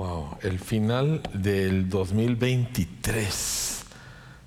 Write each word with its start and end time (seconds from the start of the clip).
Wow, 0.00 0.38
el 0.40 0.58
final 0.58 1.20
del 1.34 1.90
2023. 1.90 3.82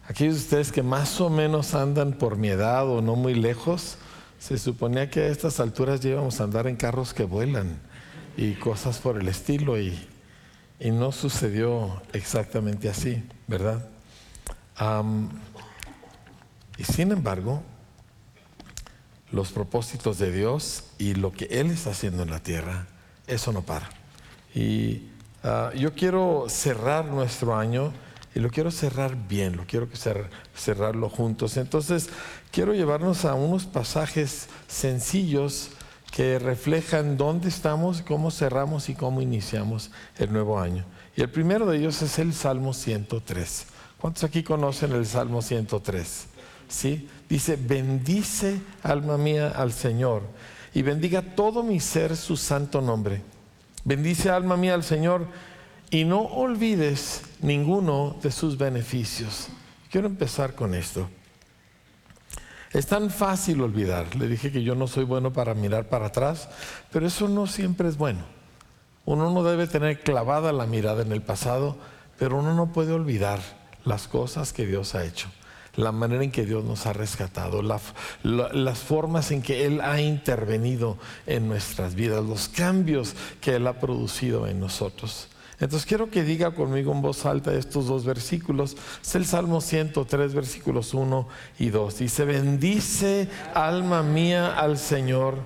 Aquellos 0.10 0.34
de 0.34 0.42
ustedes 0.42 0.72
que 0.72 0.82
más 0.82 1.22
o 1.22 1.30
menos 1.30 1.76
andan 1.76 2.14
por 2.14 2.38
mi 2.38 2.48
edad 2.48 2.90
o 2.90 3.04
no 3.04 3.16
muy 3.16 3.36
lejos, 3.36 3.98
se 4.40 4.58
suponía 4.58 5.12
que 5.12 5.20
a 5.20 5.28
estas 5.28 5.60
alturas 5.60 6.00
ya 6.00 6.10
íbamos 6.10 6.42
a 6.42 6.46
andar 6.46 6.66
en 6.66 6.76
carros 6.76 7.14
que 7.14 7.26
vuelan 7.26 7.80
y 8.36 8.54
cosas 8.54 8.98
por 8.98 9.22
el 9.22 9.28
estilo 9.28 9.80
y, 9.80 9.96
y 10.80 10.90
no 10.90 11.12
sucedió 11.12 12.02
exactamente 12.14 12.90
así, 12.90 13.24
¿verdad? 13.46 13.88
y 16.80 16.84
sin 16.84 17.12
embargo, 17.12 17.62
los 19.32 19.52
propósitos 19.52 20.18
de 20.18 20.32
Dios 20.32 20.86
y 20.98 21.14
lo 21.14 21.32
que 21.32 21.46
Él 21.46 21.70
está 21.70 21.92
haciendo 21.92 22.24
en 22.24 22.32
la 22.32 22.40
tierra, 22.40 22.88
eso 23.28 23.52
no 23.52 23.62
para. 23.62 23.88
Y 24.56 25.13
ah, 25.44 25.72
yo 25.76 25.94
quiero 25.94 26.46
cerrar 26.48 27.06
nuestro 27.06 27.56
año 27.56 27.94
y 28.36 28.40
lo 28.40 28.50
quiero 28.50 28.72
cerrar 28.72 29.16
bien, 29.28 29.56
lo 29.56 29.66
quiero 29.66 29.88
cerrarlo 30.56 31.10
juntos. 31.10 31.58
Entonces, 31.58 32.10
quiero 32.52 32.74
llevarnos 32.74 33.26
a 33.26 33.36
unos 33.36 33.66
pasajes 33.66 34.48
sencillos 34.68 35.70
que 36.12 36.40
reflejan 36.40 37.18
dónde 37.18 37.50
estamos, 37.50 38.02
cómo 38.02 38.32
cerramos 38.32 38.90
y 38.90 38.96
cómo 38.96 39.22
iniciamos 39.22 39.92
el 40.18 40.32
nuevo 40.32 40.60
año. 40.60 40.86
Y 41.16 41.22
el 41.22 41.30
primero 41.30 41.66
de 41.66 41.78
ellos 41.78 42.02
es 42.02 42.20
el 42.20 42.34
Salmo 42.34 42.74
103. 42.74 43.66
¿Cuántos 44.00 44.24
aquí 44.24 44.44
conocen 44.44 44.92
el 44.94 45.06
Salmo 45.06 45.42
103? 45.42 46.26
¿Sí? 46.68 47.08
Dice, 47.30 47.56
bendice 47.56 48.62
alma 48.82 49.18
mía 49.18 49.50
al 49.56 49.72
Señor 49.72 50.24
y 50.74 50.82
bendiga 50.82 51.22
todo 51.22 51.64
mi 51.64 51.80
ser 51.80 52.16
su 52.16 52.36
santo 52.36 52.82
nombre. 52.82 53.22
Bendice 53.86 54.30
alma 54.30 54.56
mía 54.58 54.74
al 54.74 54.84
Señor 54.84 55.28
y 55.90 56.06
no 56.06 56.22
olvides 56.22 57.24
ninguno 57.42 58.16
de 58.22 58.32
sus 58.32 58.58
beneficios. 58.58 59.50
Quiero 59.92 60.08
empezar 60.08 60.56
con 60.56 60.74
esto. 60.74 61.10
Es 62.72 62.88
tan 62.88 63.12
fácil 63.12 63.62
olvidar. 63.62 64.16
Le 64.16 64.28
dije 64.28 64.52
que 64.52 64.64
yo 64.64 64.74
no 64.74 64.88
soy 64.88 65.04
bueno 65.04 65.32
para 65.32 65.54
mirar 65.54 65.90
para 65.90 66.08
atrás, 66.08 66.50
pero 66.92 67.06
eso 67.06 67.28
no 67.28 67.46
siempre 67.46 67.88
es 67.88 67.98
bueno. 67.98 68.24
Uno 69.06 69.32
no 69.32 69.44
debe 69.44 69.68
tener 69.68 70.02
clavada 70.02 70.52
la 70.52 70.66
mirada 70.66 71.04
en 71.04 71.12
el 71.12 71.22
pasado, 71.22 71.78
pero 72.18 72.40
uno 72.40 72.56
no 72.56 72.72
puede 72.72 72.94
olvidar 72.94 73.40
las 73.86 74.08
cosas 74.08 74.54
que 74.54 74.66
Dios 74.66 74.96
ha 74.96 75.04
hecho, 75.04 75.28
la 75.76 75.92
manera 75.92 76.24
en 76.24 76.32
que 76.32 76.46
Dios 76.46 76.64
nos 76.64 76.86
ha 76.86 76.94
rescatado, 76.94 77.62
las 77.64 78.80
formas 78.80 79.32
en 79.32 79.42
que 79.42 79.66
Él 79.66 79.82
ha 79.82 80.02
intervenido 80.02 80.98
en 81.26 81.48
nuestras 81.48 81.96
vidas, 81.96 82.24
los 82.24 82.48
cambios 82.50 83.16
que 83.42 83.56
Él 83.56 83.68
ha 83.68 83.80
producido 83.80 84.48
en 84.48 84.60
nosotros. 84.60 85.30
Entonces 85.60 85.86
quiero 85.86 86.10
que 86.10 86.24
diga 86.24 86.52
conmigo 86.52 86.92
en 86.92 87.02
voz 87.02 87.26
alta 87.26 87.54
estos 87.54 87.88
dos 87.88 88.04
versículos. 88.04 88.76
Es 89.02 89.16
el 89.16 89.26
Salmo 89.26 89.62
103, 89.62 90.34
versículos 90.34 90.94
1 90.94 91.28
y 91.60 91.70
2. 91.70 92.00
Dice, 92.00 92.26
bendice 92.26 93.30
alma 93.54 94.04
mía 94.04 94.58
al 94.58 94.78
Señor 94.78 95.38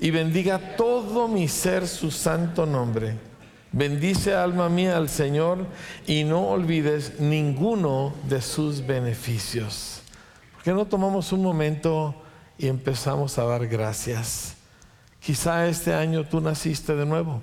y 0.00 0.10
bendiga 0.10 0.76
todo 0.76 1.28
mi 1.28 1.46
ser 1.48 1.88
su 1.88 2.10
santo 2.10 2.64
nombre. 2.64 3.35
Bendice 3.72 4.34
alma 4.34 4.68
mía 4.68 4.96
al 4.96 5.08
Señor 5.08 5.66
y 6.06 6.24
no 6.24 6.48
olvides 6.48 7.20
ninguno 7.20 8.14
de 8.28 8.40
sus 8.40 8.86
beneficios. 8.86 10.02
¿Por 10.54 10.62
qué 10.62 10.72
no 10.72 10.86
tomamos 10.86 11.32
un 11.32 11.42
momento 11.42 12.14
y 12.58 12.68
empezamos 12.68 13.38
a 13.38 13.44
dar 13.44 13.66
gracias? 13.66 14.56
Quizá 15.20 15.66
este 15.66 15.92
año 15.92 16.24
tú 16.24 16.40
naciste 16.40 16.94
de 16.94 17.04
nuevo. 17.04 17.42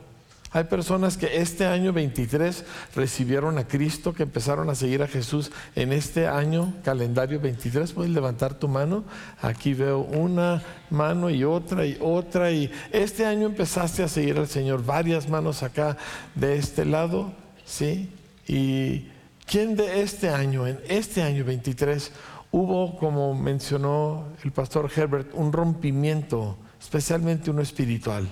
Hay 0.54 0.66
personas 0.66 1.18
que 1.18 1.42
este 1.42 1.66
año 1.66 1.94
23 1.94 2.64
recibieron 2.96 3.58
a 3.58 3.68
Cristo, 3.68 4.14
que 4.14 4.22
empezaron 4.22 4.70
a 4.70 4.76
seguir 4.76 5.02
a 5.02 5.08
Jesús 5.08 5.52
en 5.76 5.92
este 5.92 6.28
año, 6.28 6.76
calendario 6.84 7.40
23. 7.40 7.92
Puedes 7.92 8.12
levantar 8.12 8.54
tu 8.54 8.68
mano. 8.68 9.04
Aquí 9.42 9.74
veo 9.74 10.02
una 10.02 10.62
mano 10.92 11.32
y 11.32 11.44
otra 11.44 11.88
y 11.88 11.98
otra. 12.00 12.52
Y 12.52 12.72
este 12.92 13.26
año 13.26 13.48
empezaste 13.48 14.04
a 14.04 14.08
seguir 14.08 14.38
al 14.38 14.48
Señor. 14.48 14.86
Varias 14.86 15.28
manos 15.28 15.64
acá 15.64 15.98
de 16.36 16.56
este 16.56 16.86
lado. 16.86 17.34
¿Sí? 17.66 18.12
Y 18.48 19.08
¿quién 19.48 19.76
de 19.76 20.04
este 20.04 20.30
año, 20.30 20.68
en 20.68 20.80
este 20.88 21.24
año 21.24 21.44
23, 21.46 22.12
hubo, 22.52 22.96
como 23.00 23.34
mencionó 23.34 24.28
el 24.44 24.52
pastor 24.52 24.92
Herbert, 24.96 25.32
un 25.34 25.52
rompimiento, 25.52 26.60
especialmente 26.80 27.50
uno 27.50 27.64
espiritual? 27.64 28.28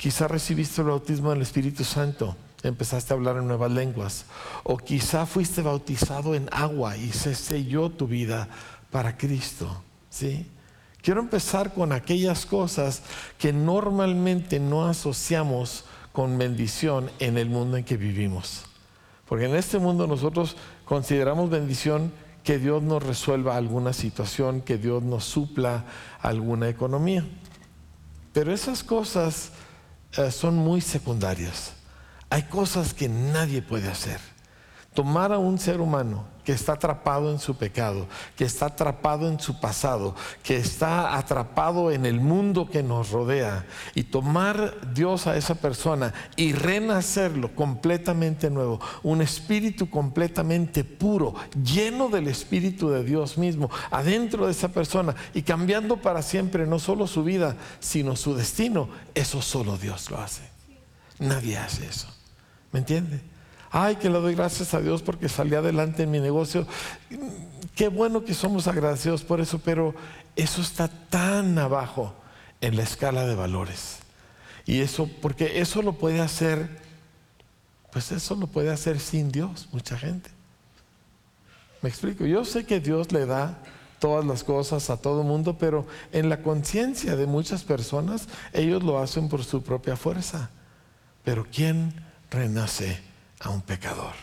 Quizá 0.00 0.28
recibiste 0.28 0.80
el 0.80 0.86
bautismo 0.86 1.28
del 1.28 1.42
Espíritu 1.42 1.84
Santo, 1.84 2.34
empezaste 2.62 3.12
a 3.12 3.16
hablar 3.16 3.36
en 3.36 3.46
nuevas 3.46 3.70
lenguas. 3.70 4.24
O 4.62 4.78
quizá 4.78 5.26
fuiste 5.26 5.60
bautizado 5.60 6.34
en 6.34 6.48
agua 6.52 6.96
y 6.96 7.12
se 7.12 7.34
selló 7.34 7.90
tu 7.90 8.06
vida 8.06 8.48
para 8.90 9.18
Cristo. 9.18 9.82
¿sí? 10.08 10.46
Quiero 11.02 11.20
empezar 11.20 11.74
con 11.74 11.92
aquellas 11.92 12.46
cosas 12.46 13.02
que 13.36 13.52
normalmente 13.52 14.58
no 14.58 14.86
asociamos 14.86 15.84
con 16.12 16.38
bendición 16.38 17.10
en 17.18 17.36
el 17.36 17.50
mundo 17.50 17.76
en 17.76 17.84
que 17.84 17.98
vivimos. 17.98 18.64
Porque 19.28 19.44
en 19.44 19.54
este 19.54 19.78
mundo 19.78 20.06
nosotros 20.06 20.56
consideramos 20.86 21.50
bendición 21.50 22.10
que 22.42 22.58
Dios 22.58 22.82
nos 22.82 23.02
resuelva 23.02 23.54
alguna 23.54 23.92
situación, 23.92 24.62
que 24.62 24.78
Dios 24.78 25.02
nos 25.02 25.26
supla 25.26 25.84
alguna 26.22 26.70
economía. 26.70 27.22
Pero 28.32 28.50
esas 28.50 28.82
cosas 28.82 29.52
eh, 30.16 30.30
son 30.30 30.56
muy 30.56 30.80
secundarias. 30.80 31.72
Hay 32.30 32.42
cosas 32.44 32.94
que 32.94 33.08
nadie 33.08 33.62
puede 33.62 33.88
hacer. 33.88 34.20
Tomar 34.94 35.32
a 35.32 35.38
un 35.38 35.58
ser 35.58 35.80
humano 35.80 36.24
que 36.44 36.52
está 36.52 36.72
atrapado 36.74 37.30
en 37.30 37.38
su 37.38 37.56
pecado, 37.56 38.06
que 38.36 38.44
está 38.44 38.66
atrapado 38.66 39.28
en 39.28 39.40
su 39.40 39.60
pasado, 39.60 40.14
que 40.42 40.56
está 40.56 41.16
atrapado 41.16 41.90
en 41.90 42.06
el 42.06 42.20
mundo 42.20 42.68
que 42.70 42.82
nos 42.82 43.10
rodea, 43.10 43.66
y 43.94 44.04
tomar 44.04 44.74
Dios 44.94 45.26
a 45.26 45.36
esa 45.36 45.54
persona 45.54 46.12
y 46.36 46.52
renacerlo 46.52 47.54
completamente 47.54 48.50
nuevo, 48.50 48.80
un 49.02 49.22
espíritu 49.22 49.90
completamente 49.90 50.84
puro, 50.84 51.34
lleno 51.62 52.08
del 52.08 52.28
espíritu 52.28 52.90
de 52.90 53.04
Dios 53.04 53.38
mismo, 53.38 53.70
adentro 53.90 54.46
de 54.46 54.52
esa 54.52 54.68
persona 54.68 55.14
y 55.34 55.42
cambiando 55.42 55.96
para 55.98 56.22
siempre 56.22 56.66
no 56.66 56.78
solo 56.78 57.06
su 57.06 57.24
vida, 57.24 57.56
sino 57.78 58.16
su 58.16 58.34
destino, 58.34 58.88
eso 59.14 59.42
solo 59.42 59.76
Dios 59.76 60.10
lo 60.10 60.18
hace. 60.20 60.42
Nadie 61.18 61.58
hace 61.58 61.86
eso. 61.86 62.08
¿Me 62.72 62.80
entiende? 62.80 63.20
Ay, 63.70 63.96
que 63.96 64.10
le 64.10 64.18
doy 64.18 64.34
gracias 64.34 64.74
a 64.74 64.80
Dios 64.80 65.02
porque 65.02 65.28
salí 65.28 65.54
adelante 65.54 66.02
en 66.02 66.10
mi 66.10 66.18
negocio. 66.18 66.66
Qué 67.74 67.88
bueno 67.88 68.24
que 68.24 68.34
somos 68.34 68.66
agradecidos 68.66 69.22
por 69.22 69.40
eso, 69.40 69.60
pero 69.60 69.94
eso 70.34 70.60
está 70.60 70.88
tan 70.88 71.58
abajo 71.58 72.14
en 72.60 72.76
la 72.76 72.82
escala 72.82 73.26
de 73.26 73.34
valores. 73.34 73.98
Y 74.66 74.80
eso, 74.80 75.08
porque 75.22 75.60
eso 75.60 75.82
lo 75.82 75.94
puede 75.94 76.20
hacer, 76.20 76.68
pues 77.92 78.12
eso 78.12 78.34
lo 78.34 78.46
puede 78.48 78.70
hacer 78.70 78.98
sin 79.00 79.30
Dios, 79.30 79.68
mucha 79.72 79.96
gente. 79.96 80.30
Me 81.82 81.88
explico, 81.88 82.26
yo 82.26 82.44
sé 82.44 82.66
que 82.66 82.80
Dios 82.80 83.12
le 83.12 83.24
da 83.24 83.58
todas 84.00 84.24
las 84.24 84.44
cosas 84.44 84.90
a 84.90 84.96
todo 84.96 85.22
mundo, 85.22 85.56
pero 85.58 85.86
en 86.12 86.28
la 86.28 86.42
conciencia 86.42 87.16
de 87.16 87.26
muchas 87.26 87.62
personas, 87.62 88.28
ellos 88.52 88.82
lo 88.82 88.98
hacen 88.98 89.28
por 89.28 89.44
su 89.44 89.62
propia 89.62 89.96
fuerza. 89.96 90.50
Pero 91.24 91.46
¿quién 91.50 91.94
renace? 92.30 93.09
A 93.40 93.48
un 93.50 93.62
pecador. 93.62 94.14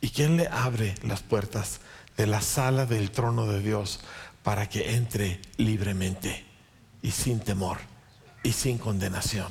¿Y 0.00 0.10
quién 0.10 0.36
le 0.36 0.46
abre 0.48 0.94
las 1.02 1.22
puertas 1.22 1.80
de 2.16 2.26
la 2.26 2.40
sala 2.40 2.86
del 2.86 3.10
trono 3.10 3.46
de 3.46 3.60
Dios 3.60 4.00
para 4.42 4.68
que 4.68 4.94
entre 4.94 5.40
libremente 5.56 6.44
y 7.02 7.10
sin 7.10 7.40
temor 7.40 7.78
y 8.42 8.52
sin 8.52 8.78
condenación? 8.78 9.48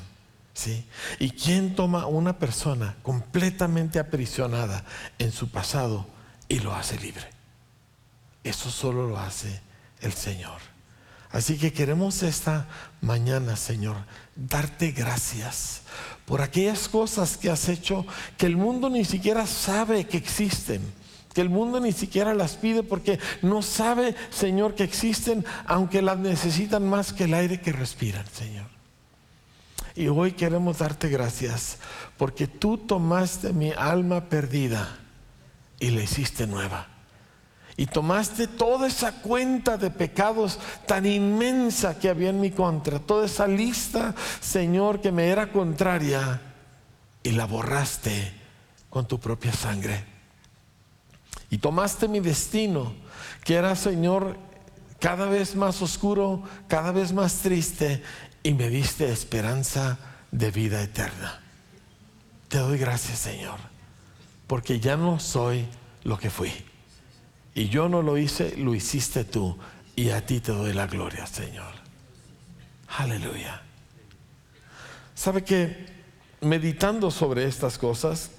¿Sí? 0.53 0.87
¿Y 1.19 1.31
quién 1.31 1.75
toma 1.75 2.07
una 2.07 2.39
persona 2.39 2.95
completamente 3.03 3.99
aprisionada 3.99 4.83
en 5.19 5.31
su 5.31 5.49
pasado 5.49 6.07
y 6.47 6.59
lo 6.59 6.73
hace 6.73 6.97
libre? 6.99 7.29
Eso 8.43 8.71
solo 8.71 9.07
lo 9.07 9.19
hace 9.19 9.61
el 10.01 10.13
Señor. 10.13 10.76
Así 11.31 11.57
que 11.57 11.73
queremos 11.73 12.23
esta 12.23 12.67
mañana, 13.01 13.55
Señor, 13.55 13.97
darte 14.35 14.91
gracias 14.91 15.81
por 16.25 16.41
aquellas 16.41 16.87
cosas 16.87 17.37
que 17.37 17.49
has 17.49 17.67
hecho 17.69 18.05
que 18.37 18.45
el 18.45 18.55
mundo 18.55 18.89
ni 18.89 19.03
siquiera 19.03 19.45
sabe 19.45 20.05
que 20.05 20.17
existen, 20.17 20.81
que 21.33 21.41
el 21.41 21.49
mundo 21.49 21.79
ni 21.79 21.91
siquiera 21.91 22.33
las 22.33 22.55
pide 22.55 22.81
porque 22.81 23.19
no 23.41 23.61
sabe, 23.61 24.15
Señor, 24.29 24.73
que 24.73 24.83
existen, 24.83 25.45
aunque 25.65 26.01
las 26.01 26.17
necesitan 26.17 26.87
más 26.87 27.11
que 27.11 27.25
el 27.25 27.33
aire 27.33 27.59
que 27.59 27.73
respiran, 27.73 28.25
Señor. 28.27 28.67
Y 29.95 30.07
hoy 30.07 30.31
queremos 30.31 30.77
darte 30.77 31.09
gracias 31.09 31.77
porque 32.17 32.47
tú 32.47 32.77
tomaste 32.77 33.51
mi 33.51 33.71
alma 33.71 34.29
perdida 34.29 34.97
y 35.79 35.91
la 35.91 36.03
hiciste 36.03 36.47
nueva 36.47 36.96
y 37.77 37.85
tomaste 37.85 38.47
toda 38.47 38.87
esa 38.87 39.11
cuenta 39.11 39.77
de 39.77 39.91
pecados 39.91 40.59
tan 40.87 41.05
inmensa 41.05 41.99
que 41.99 42.09
había 42.09 42.31
en 42.31 42.41
mi 42.41 42.49
contra, 42.49 42.97
toda 42.97 43.27
esa 43.27 43.47
lista, 43.47 44.15
Señor, 44.41 44.99
que 44.99 45.11
me 45.11 45.27
era 45.27 45.51
contraria, 45.51 46.41
y 47.21 47.31
la 47.31 47.45
borraste 47.45 48.33
con 48.89 49.07
tu 49.07 49.19
propia 49.19 49.53
sangre. 49.53 50.03
Y 51.51 51.59
tomaste 51.59 52.07
mi 52.07 52.19
destino, 52.19 52.93
que 53.43 53.53
era, 53.53 53.75
Señor, 53.75 54.37
cada 54.99 55.27
vez 55.27 55.55
más 55.55 55.79
oscuro, 55.83 56.41
cada 56.67 56.91
vez 56.91 57.13
más 57.13 57.35
triste, 57.35 58.01
y 58.41 58.53
me 58.53 58.69
diste 58.69 59.11
esperanza 59.11 59.99
de 60.31 60.49
vida 60.49 60.81
eterna. 60.81 61.41
Te 62.47 62.57
doy 62.57 62.79
gracias, 62.79 63.19
Señor, 63.19 63.59
porque 64.47 64.79
ya 64.79 64.97
no 64.97 65.19
soy 65.19 65.67
lo 66.03 66.17
que 66.17 66.31
fui. 66.31 66.51
Y 67.57 67.69
yo 67.69 67.89
no 67.89 68.03
lo 68.03 68.19
hice, 68.19 68.55
lo 68.55 68.75
hiciste 68.75 69.23
tú. 69.23 69.57
Y 69.95 70.11
a 70.11 70.23
ti 70.23 70.41
te 70.41 70.51
doy 70.51 70.73
la 70.73 70.85
gloria, 70.85 71.25
Señor. 71.25 71.73
Aleluya. 72.99 73.63
¿Sabe 75.15 75.43
que 75.43 75.87
meditando 76.41 77.09
sobre 77.09 77.45
estas 77.45 77.79
cosas 77.79 78.29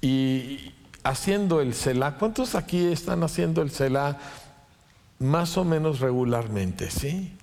y 0.00 0.72
haciendo 1.02 1.60
el 1.60 1.74
Selah, 1.74 2.16
¿cuántos 2.16 2.54
aquí 2.54 2.86
están 2.86 3.22
haciendo 3.24 3.60
el 3.60 3.70
Selah 3.70 4.18
más 5.18 5.58
o 5.58 5.64
menos 5.66 6.00
regularmente? 6.00 6.90
¿Sí? 6.90 7.36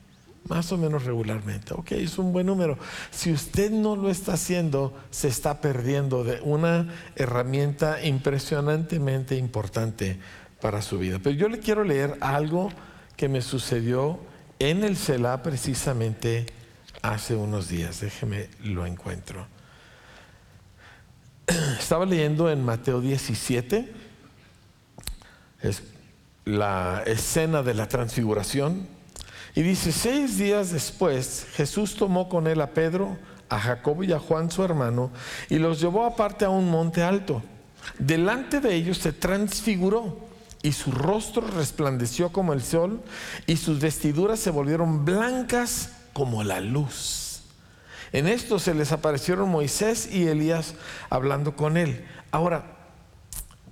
Más 0.45 0.71
o 0.71 0.79
menos 0.79 1.03
regularmente. 1.03 1.75
Ok, 1.75 1.91
es 1.91 2.17
un 2.17 2.33
buen 2.33 2.47
número. 2.47 2.79
Si 3.11 3.31
usted 3.31 3.69
no 3.69 3.95
lo 3.95 4.09
está 4.09 4.33
haciendo, 4.33 4.97
se 5.11 5.27
está 5.27 5.61
perdiendo 5.61 6.23
de 6.23 6.41
una 6.41 6.91
herramienta 7.15 8.03
impresionantemente 8.03 9.35
importante 9.35 10.19
para 10.61 10.81
su 10.81 10.99
vida. 10.99 11.19
Pero 11.21 11.35
yo 11.35 11.49
le 11.49 11.59
quiero 11.59 11.83
leer 11.83 12.17
algo 12.21 12.71
que 13.15 13.29
me 13.29 13.41
sucedió 13.41 14.19
en 14.59 14.83
el 14.83 14.97
Selah 14.97 15.43
precisamente 15.43 16.45
hace 17.01 17.35
unos 17.35 17.69
días. 17.69 17.99
Déjeme 18.01 18.49
lo 18.63 18.85
encuentro. 18.85 19.47
Estaba 21.79 22.05
leyendo 22.05 22.49
en 22.51 22.63
Mateo 22.63 23.01
17, 23.01 23.91
es 25.61 25.83
la 26.45 27.03
escena 27.05 27.63
de 27.63 27.73
la 27.73 27.87
transfiguración, 27.87 28.87
y 29.55 29.63
dice, 29.63 29.91
seis 29.91 30.37
días 30.37 30.71
después 30.71 31.47
Jesús 31.53 31.95
tomó 31.95 32.29
con 32.29 32.47
él 32.47 32.61
a 32.61 32.71
Pedro, 32.71 33.17
a 33.49 33.59
Jacobo 33.59 34.03
y 34.03 34.11
a 34.11 34.19
Juan 34.19 34.51
su 34.51 34.63
hermano, 34.63 35.09
y 35.49 35.57
los 35.57 35.79
llevó 35.81 36.05
aparte 36.05 36.45
a 36.45 36.49
un 36.49 36.69
monte 36.69 37.01
alto. 37.01 37.41
Delante 37.97 38.59
de 38.59 38.75
ellos 38.75 38.97
se 38.97 39.13
transfiguró 39.13 40.26
y 40.61 40.71
su 40.71 40.91
rostro 40.91 41.45
resplandeció 41.47 42.31
como 42.31 42.53
el 42.53 42.61
sol 42.61 43.01
y 43.45 43.57
sus 43.57 43.79
vestiduras 43.79 44.39
se 44.39 44.51
volvieron 44.51 45.05
blancas 45.05 45.91
como 46.13 46.43
la 46.43 46.59
luz. 46.59 47.43
En 48.11 48.27
esto 48.27 48.59
se 48.59 48.73
les 48.73 48.91
aparecieron 48.91 49.49
Moisés 49.49 50.09
y 50.11 50.27
Elías 50.27 50.75
hablando 51.09 51.55
con 51.55 51.77
él. 51.77 52.05
Ahora, 52.31 52.77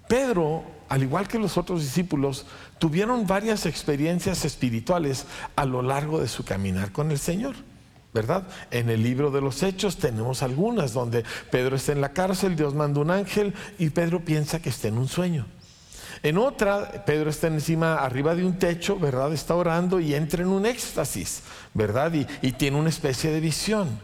Pedro, 0.08 0.64
al 0.90 1.04
igual 1.04 1.28
que 1.28 1.40
los 1.40 1.58
otros 1.58 1.82
discípulos, 1.82 2.46
tuvieron 2.78 3.26
varias 3.26 3.66
experiencias 3.66 4.46
espirituales 4.46 5.26
a 5.56 5.66
lo 5.66 5.82
largo 5.82 6.20
de 6.20 6.28
su 6.28 6.44
caminar 6.44 6.92
con 6.92 7.12
el 7.12 7.20
Señor. 7.20 7.56
¿verdad? 8.14 8.48
En 8.72 8.90
el 8.90 9.04
libro 9.04 9.30
de 9.30 9.42
los 9.42 9.62
Hechos 9.62 9.98
tenemos 9.98 10.42
algunas 10.42 10.94
donde 10.94 11.26
Pedro 11.52 11.76
está 11.76 11.92
en 11.92 12.00
la 12.00 12.14
cárcel, 12.14 12.56
Dios 12.56 12.74
manda 12.74 13.02
un 13.02 13.12
ángel 13.12 13.54
y 13.78 13.90
Pedro 13.90 14.24
piensa 14.24 14.62
que 14.62 14.70
está 14.70 14.88
en 14.88 14.98
un 14.98 15.10
sueño. 15.10 15.46
En 16.23 16.38
otra, 16.38 17.06
Pedro 17.06 17.29
está 17.29 17.47
encima, 17.47 17.95
arriba 17.95 18.35
de 18.35 18.45
un 18.45 18.57
techo, 18.57 18.97
¿verdad? 18.97 19.33
Está 19.33 19.56
orando 19.56 20.00
y 20.00 20.13
entra 20.13 20.44
en 20.44 20.50
un 20.50 20.65
éxtasis, 20.65 21.41
¿verdad? 21.73 22.13
Y, 22.41 22.51
tiene 22.53 22.77
una 22.77 22.89
especie 22.89 23.31
de 23.31 23.39
visión. 23.39 24.00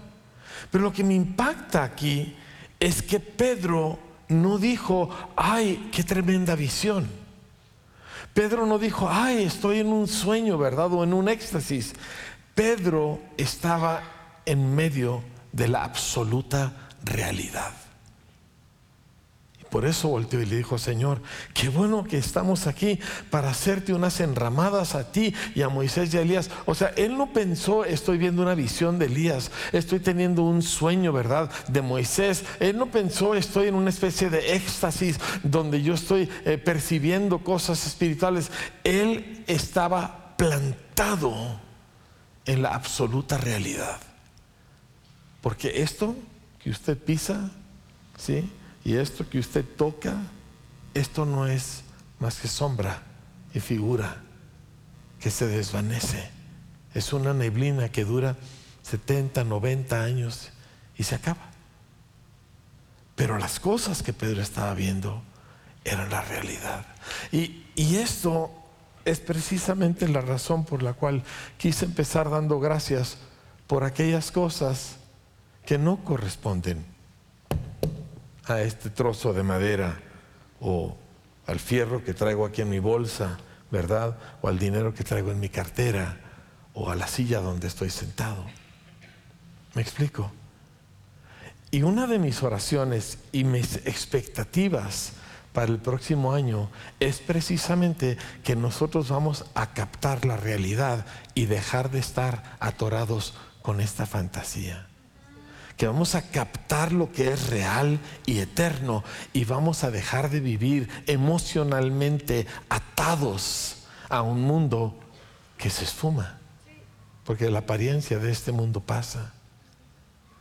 Pero 0.69 0.83
lo 0.83 0.93
que 0.93 1.03
me 1.03 1.13
impacta 1.13 1.83
aquí 1.83 2.35
es 2.79 3.01
que 3.01 3.19
Pedro 3.19 3.99
no 4.27 4.57
dijo, 4.57 5.09
ay, 5.35 5.89
qué 5.91 6.03
tremenda 6.03 6.55
visión. 6.55 7.07
Pedro 8.33 8.65
no 8.65 8.77
dijo, 8.77 9.09
ay, 9.09 9.43
estoy 9.43 9.79
en 9.79 9.87
un 9.87 10.07
sueño, 10.07 10.57
¿verdad? 10.57 10.93
O 10.93 11.03
en 11.03 11.13
un 11.13 11.27
éxtasis. 11.27 11.93
Pedro 12.55 13.19
estaba 13.37 14.01
en 14.45 14.75
medio 14.75 15.23
de 15.51 15.67
la 15.67 15.83
absoluta 15.83 16.89
realidad. 17.03 17.80
Por 19.71 19.85
eso 19.85 20.09
volteó 20.09 20.41
y 20.41 20.45
le 20.45 20.57
dijo, 20.57 20.77
Señor, 20.77 21.21
qué 21.53 21.69
bueno 21.69 22.03
que 22.03 22.17
estamos 22.17 22.67
aquí 22.67 22.99
para 23.29 23.51
hacerte 23.51 23.93
unas 23.93 24.19
enramadas 24.19 24.95
a 24.95 25.13
ti 25.13 25.33
y 25.55 25.61
a 25.61 25.69
Moisés 25.69 26.13
y 26.13 26.17
a 26.17 26.21
Elías. 26.21 26.49
O 26.65 26.75
sea, 26.75 26.89
él 26.97 27.17
no 27.17 27.31
pensó, 27.31 27.85
estoy 27.85 28.17
viendo 28.17 28.41
una 28.41 28.53
visión 28.53 28.99
de 28.99 29.05
Elías, 29.05 29.49
estoy 29.71 30.01
teniendo 30.01 30.43
un 30.43 30.61
sueño, 30.61 31.13
¿verdad? 31.13 31.49
De 31.69 31.81
Moisés. 31.81 32.43
Él 32.59 32.77
no 32.77 32.87
pensó, 32.87 33.33
estoy 33.33 33.69
en 33.69 33.75
una 33.75 33.91
especie 33.91 34.29
de 34.29 34.55
éxtasis 34.55 35.17
donde 35.41 35.81
yo 35.81 35.93
estoy 35.93 36.29
eh, 36.43 36.57
percibiendo 36.57 37.39
cosas 37.39 37.87
espirituales. 37.87 38.51
Él 38.83 39.45
estaba 39.47 40.35
plantado 40.35 41.33
en 42.45 42.61
la 42.61 42.75
absoluta 42.75 43.37
realidad. 43.37 44.01
Porque 45.39 45.81
esto 45.81 46.13
que 46.61 46.71
usted 46.71 46.97
pisa, 46.97 47.51
¿sí? 48.17 48.49
Y 48.83 48.95
esto 48.95 49.27
que 49.29 49.39
usted 49.39 49.65
toca, 49.77 50.15
esto 50.93 51.25
no 51.25 51.47
es 51.47 51.83
más 52.19 52.39
que 52.39 52.47
sombra 52.47 53.01
y 53.53 53.59
figura 53.59 54.17
que 55.19 55.29
se 55.29 55.47
desvanece. 55.47 56.29
Es 56.93 57.13
una 57.13 57.33
neblina 57.33 57.89
que 57.89 58.03
dura 58.03 58.35
70, 58.83 59.43
90 59.43 60.01
años 60.01 60.49
y 60.97 61.03
se 61.03 61.15
acaba. 61.15 61.51
Pero 63.15 63.37
las 63.37 63.59
cosas 63.59 64.01
que 64.01 64.13
Pedro 64.13 64.41
estaba 64.41 64.73
viendo 64.73 65.21
eran 65.83 66.09
la 66.09 66.21
realidad. 66.21 66.85
Y, 67.31 67.65
y 67.75 67.97
esto 67.97 68.51
es 69.05 69.19
precisamente 69.19 70.07
la 70.07 70.21
razón 70.21 70.65
por 70.65 70.81
la 70.81 70.93
cual 70.93 71.23
quise 71.57 71.85
empezar 71.85 72.29
dando 72.29 72.59
gracias 72.59 73.17
por 73.67 73.83
aquellas 73.83 74.31
cosas 74.31 74.97
que 75.65 75.77
no 75.77 76.03
corresponden 76.03 76.90
a 78.55 78.61
este 78.61 78.89
trozo 78.89 79.33
de 79.33 79.43
madera 79.43 79.99
o 80.59 80.97
al 81.47 81.59
fierro 81.59 82.03
que 82.03 82.13
traigo 82.13 82.45
aquí 82.45 82.61
en 82.61 82.69
mi 82.69 82.79
bolsa, 82.79 83.37
¿verdad? 83.71 84.17
O 84.41 84.47
al 84.47 84.59
dinero 84.59 84.93
que 84.93 85.03
traigo 85.03 85.31
en 85.31 85.39
mi 85.39 85.49
cartera 85.49 86.17
o 86.73 86.91
a 86.91 86.95
la 86.95 87.07
silla 87.07 87.41
donde 87.41 87.67
estoy 87.67 87.89
sentado. 87.89 88.45
¿Me 89.73 89.81
explico? 89.81 90.31
Y 91.71 91.83
una 91.83 92.05
de 92.07 92.19
mis 92.19 92.43
oraciones 92.43 93.17
y 93.31 93.43
mis 93.43 93.77
expectativas 93.85 95.13
para 95.53 95.71
el 95.71 95.79
próximo 95.79 96.33
año 96.33 96.69
es 96.99 97.19
precisamente 97.19 98.17
que 98.43 98.55
nosotros 98.55 99.09
vamos 99.09 99.45
a 99.55 99.73
captar 99.73 100.25
la 100.25 100.37
realidad 100.37 101.05
y 101.33 101.45
dejar 101.45 101.89
de 101.91 101.99
estar 101.99 102.57
atorados 102.59 103.33
con 103.61 103.79
esta 103.81 104.05
fantasía 104.05 104.90
que 105.77 105.87
vamos 105.87 106.15
a 106.15 106.29
captar 106.29 106.91
lo 106.91 107.11
que 107.11 107.31
es 107.31 107.49
real 107.49 107.99
y 108.25 108.39
eterno 108.39 109.03
y 109.33 109.45
vamos 109.45 109.83
a 109.83 109.91
dejar 109.91 110.29
de 110.29 110.39
vivir 110.39 110.89
emocionalmente 111.07 112.47
atados 112.69 113.77
a 114.09 114.21
un 114.21 114.41
mundo 114.41 114.95
que 115.57 115.69
se 115.69 115.83
esfuma, 115.83 116.39
porque 117.23 117.49
la 117.49 117.59
apariencia 117.59 118.19
de 118.19 118.31
este 118.31 118.51
mundo 118.51 118.81
pasa. 118.81 119.33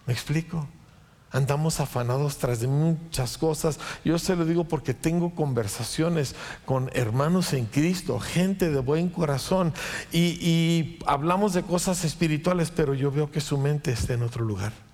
¿Me 0.06 0.12
explico? 0.12 0.66
Andamos 1.30 1.78
afanados 1.78 2.38
tras 2.38 2.58
de 2.58 2.66
muchas 2.66 3.38
cosas. 3.38 3.78
Yo 4.04 4.18
se 4.18 4.34
lo 4.34 4.44
digo 4.44 4.64
porque 4.64 4.94
tengo 4.94 5.32
conversaciones 5.34 6.34
con 6.64 6.90
hermanos 6.92 7.52
en 7.52 7.66
Cristo, 7.66 8.18
gente 8.18 8.70
de 8.70 8.80
buen 8.80 9.10
corazón, 9.10 9.72
y, 10.10 10.18
y 10.40 10.98
hablamos 11.06 11.52
de 11.52 11.62
cosas 11.62 12.04
espirituales, 12.04 12.72
pero 12.72 12.94
yo 12.94 13.12
veo 13.12 13.30
que 13.30 13.40
su 13.40 13.58
mente 13.58 13.92
está 13.92 14.14
en 14.14 14.22
otro 14.24 14.44
lugar 14.44 14.89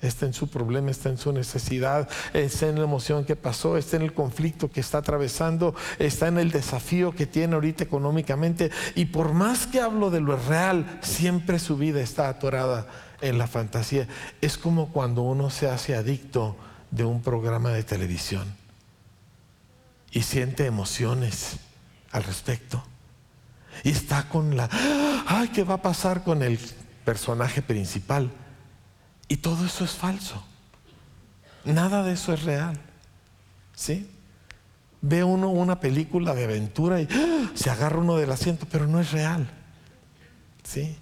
está 0.00 0.26
en 0.26 0.32
su 0.32 0.48
problema, 0.48 0.90
está 0.90 1.08
en 1.08 1.18
su 1.18 1.32
necesidad, 1.32 2.08
está 2.32 2.68
en 2.68 2.76
la 2.76 2.84
emoción 2.84 3.24
que 3.24 3.36
pasó, 3.36 3.76
está 3.76 3.96
en 3.96 4.02
el 4.02 4.14
conflicto 4.14 4.70
que 4.70 4.80
está 4.80 4.98
atravesando, 4.98 5.74
está 5.98 6.28
en 6.28 6.38
el 6.38 6.50
desafío 6.50 7.12
que 7.12 7.26
tiene 7.26 7.54
ahorita 7.54 7.84
económicamente. 7.84 8.70
Y 8.94 9.06
por 9.06 9.32
más 9.32 9.66
que 9.66 9.80
hablo 9.80 10.10
de 10.10 10.20
lo 10.20 10.36
real, 10.36 11.00
siempre 11.02 11.58
su 11.58 11.76
vida 11.76 12.00
está 12.00 12.28
atorada 12.28 12.86
en 13.20 13.38
la 13.38 13.46
fantasía. 13.46 14.06
Es 14.40 14.56
como 14.56 14.92
cuando 14.92 15.22
uno 15.22 15.50
se 15.50 15.68
hace 15.68 15.96
adicto 15.96 16.56
de 16.90 17.04
un 17.04 17.22
programa 17.22 17.70
de 17.70 17.82
televisión 17.82 18.54
y 20.12 20.22
siente 20.22 20.66
emociones 20.66 21.56
al 22.12 22.22
respecto. 22.24 22.82
Y 23.84 23.90
está 23.90 24.28
con 24.28 24.56
la, 24.56 24.68
ay, 25.26 25.48
¿qué 25.48 25.64
va 25.64 25.74
a 25.74 25.82
pasar 25.82 26.24
con 26.24 26.42
el 26.42 26.58
personaje 27.04 27.62
principal? 27.62 28.30
Y 29.28 29.36
todo 29.36 29.66
eso 29.66 29.84
es 29.84 29.92
falso. 29.92 30.42
Nada 31.64 32.02
de 32.02 32.12
eso 32.14 32.32
es 32.32 32.42
real. 32.44 32.78
¿Sí? 33.74 34.10
Ve 35.00 35.22
uno 35.22 35.50
una 35.50 35.78
película 35.78 36.34
de 36.34 36.44
aventura 36.44 37.00
y 37.00 37.08
¡ah! 37.10 37.50
se 37.54 37.70
agarra 37.70 37.98
uno 37.98 38.16
del 38.16 38.32
asiento, 38.32 38.66
pero 38.70 38.86
no 38.86 39.00
es 39.00 39.12
real. 39.12 39.48
¿Sí? 40.64 40.96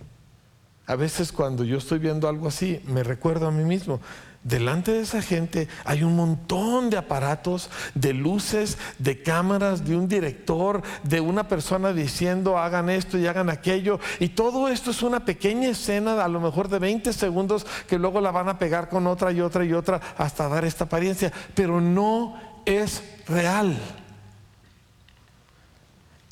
A 0.87 0.97
veces 0.97 1.33
cuando 1.33 1.64
yo 1.64 1.78
estoy 1.78 1.99
viendo 1.99 2.28
algo 2.28 2.49
así, 2.49 2.80
me 2.87 3.02
recuerdo 3.02 3.47
a 3.47 3.50
mí 3.50 3.64
mismo. 3.64 4.00
Delante 4.47 4.93
de 4.93 5.00
esa 5.00 5.21
gente 5.21 5.67
hay 5.85 6.05
un 6.05 6.15
montón 6.15 6.88
de 6.88 6.97
aparatos, 6.97 7.69
de 7.95 8.12
luces, 8.12 8.79
de 8.99 9.23
cámaras, 9.23 9.85
de 9.85 9.97
un 9.97 10.09
director, 10.09 10.83
de 11.03 11.21
una 11.21 11.49
persona 11.49 11.93
diciendo 11.93 12.59
hagan 12.59 12.88
esto 12.88 13.19
y 13.19 13.26
hagan 13.26 13.50
aquello. 13.50 13.99
Y 14.21 14.29
todo 14.29 14.69
esto 14.69 14.93
es 14.93 15.03
una 15.03 15.25
pequeña 15.25 15.69
escena, 15.69 16.25
a 16.25 16.29
lo 16.29 16.41
mejor 16.41 16.69
de 16.69 16.79
20 16.79 17.12
segundos, 17.12 17.67
que 17.88 17.99
luego 17.99 18.21
la 18.21 18.31
van 18.31 18.49
a 18.49 18.59
pegar 18.59 18.88
con 18.88 19.07
otra 19.07 19.33
y 19.33 19.41
otra 19.41 19.65
y 19.65 19.73
otra 19.73 20.00
hasta 20.17 20.49
dar 20.49 20.65
esta 20.65 20.85
apariencia. 20.85 21.33
Pero 21.55 21.81
no 21.81 22.41
es 22.65 23.03
real. 23.26 23.76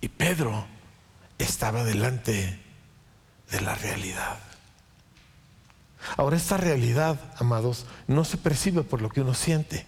Y 0.00 0.08
Pedro 0.08 0.66
estaba 1.38 1.82
delante 1.82 2.60
de 3.50 3.60
la 3.60 3.74
realidad. 3.74 4.38
Ahora 6.16 6.36
esta 6.36 6.56
realidad, 6.56 7.18
amados, 7.38 7.86
no 8.06 8.24
se 8.24 8.36
percibe 8.36 8.82
por 8.82 9.02
lo 9.02 9.08
que 9.08 9.20
uno 9.20 9.34
siente. 9.34 9.86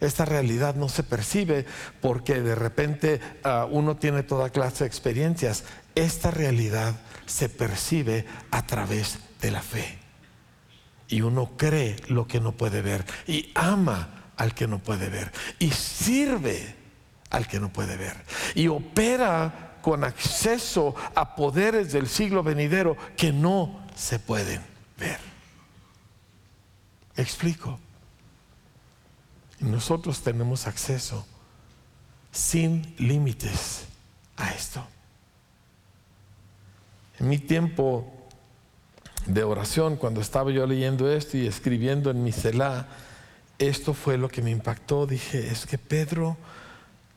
Esta 0.00 0.24
realidad 0.24 0.76
no 0.76 0.88
se 0.88 1.02
percibe 1.02 1.66
porque 2.00 2.40
de 2.40 2.54
repente 2.54 3.20
ah, 3.42 3.66
uno 3.68 3.96
tiene 3.96 4.22
toda 4.22 4.50
clase 4.50 4.84
de 4.84 4.88
experiencias. 4.88 5.64
Esta 5.94 6.30
realidad 6.30 6.94
se 7.26 7.48
percibe 7.48 8.24
a 8.50 8.64
través 8.64 9.18
de 9.40 9.50
la 9.50 9.60
fe. 9.60 9.98
Y 11.08 11.22
uno 11.22 11.52
cree 11.56 11.96
lo 12.08 12.26
que 12.26 12.40
no 12.40 12.52
puede 12.52 12.82
ver 12.82 13.04
y 13.26 13.50
ama 13.54 14.32
al 14.36 14.54
que 14.54 14.68
no 14.68 14.78
puede 14.78 15.08
ver 15.08 15.32
y 15.58 15.70
sirve 15.70 16.76
al 17.30 17.48
que 17.48 17.58
no 17.58 17.72
puede 17.72 17.96
ver 17.96 18.16
y 18.54 18.68
opera 18.68 19.78
con 19.82 20.04
acceso 20.04 20.94
a 21.14 21.34
poderes 21.34 21.92
del 21.92 22.08
siglo 22.08 22.42
venidero 22.42 22.96
que 23.16 23.32
no 23.32 23.87
se 23.98 24.18
pueden 24.18 24.62
ver. 24.96 25.18
explico? 27.16 27.78
Nosotros 29.58 30.22
tenemos 30.22 30.68
acceso 30.68 31.26
sin 32.30 32.94
límites 32.98 33.86
a 34.36 34.50
esto. 34.52 34.86
En 37.18 37.28
mi 37.28 37.38
tiempo 37.38 38.06
de 39.26 39.42
oración, 39.42 39.96
cuando 39.96 40.20
estaba 40.20 40.52
yo 40.52 40.64
leyendo 40.64 41.10
esto 41.10 41.36
y 41.36 41.48
escribiendo 41.48 42.12
en 42.12 42.22
mi 42.22 42.30
celá, 42.30 42.86
esto 43.58 43.94
fue 43.94 44.16
lo 44.16 44.28
que 44.28 44.42
me 44.42 44.52
impactó. 44.52 45.08
Dije, 45.08 45.48
es 45.48 45.66
que 45.66 45.76
Pedro 45.76 46.36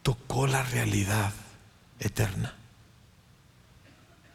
tocó 0.01 0.47
la 0.47 0.63
realidad 0.63 1.31
eterna 1.99 2.55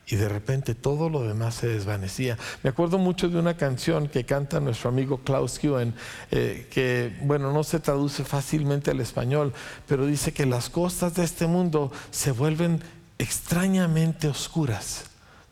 y 0.07 0.17
de 0.17 0.29
repente 0.29 0.75
todo 0.75 1.11
lo 1.11 1.23
demás 1.23 1.57
se 1.57 1.67
desvanecía. 1.67 2.39
Me 2.63 2.71
acuerdo 2.71 2.97
mucho 2.99 3.29
de 3.29 3.39
una 3.39 3.57
canción 3.57 4.09
que 4.09 4.25
canta 4.25 4.61
nuestro 4.61 4.91
amigo 4.91 5.19
Klaus 5.19 5.63
Hewen, 5.63 5.95
eh, 6.31 6.69
que, 6.71 7.17
bueno, 7.23 7.53
no 7.53 7.65
se 7.65 7.81
traduce 7.81 8.25
fácilmente 8.25 8.93
al 8.93 9.01
español, 9.01 9.53
pero 9.89 10.07
dice 10.07 10.33
que 10.33 10.47
las 10.47 10.71
costas 10.71 11.15
de 11.15 11.25
este 11.25 11.49
mundo 11.49 11.91
se 12.13 12.31
vuelven 12.31 12.83
extrañamente 13.19 14.29
oscuras, 14.29 15.07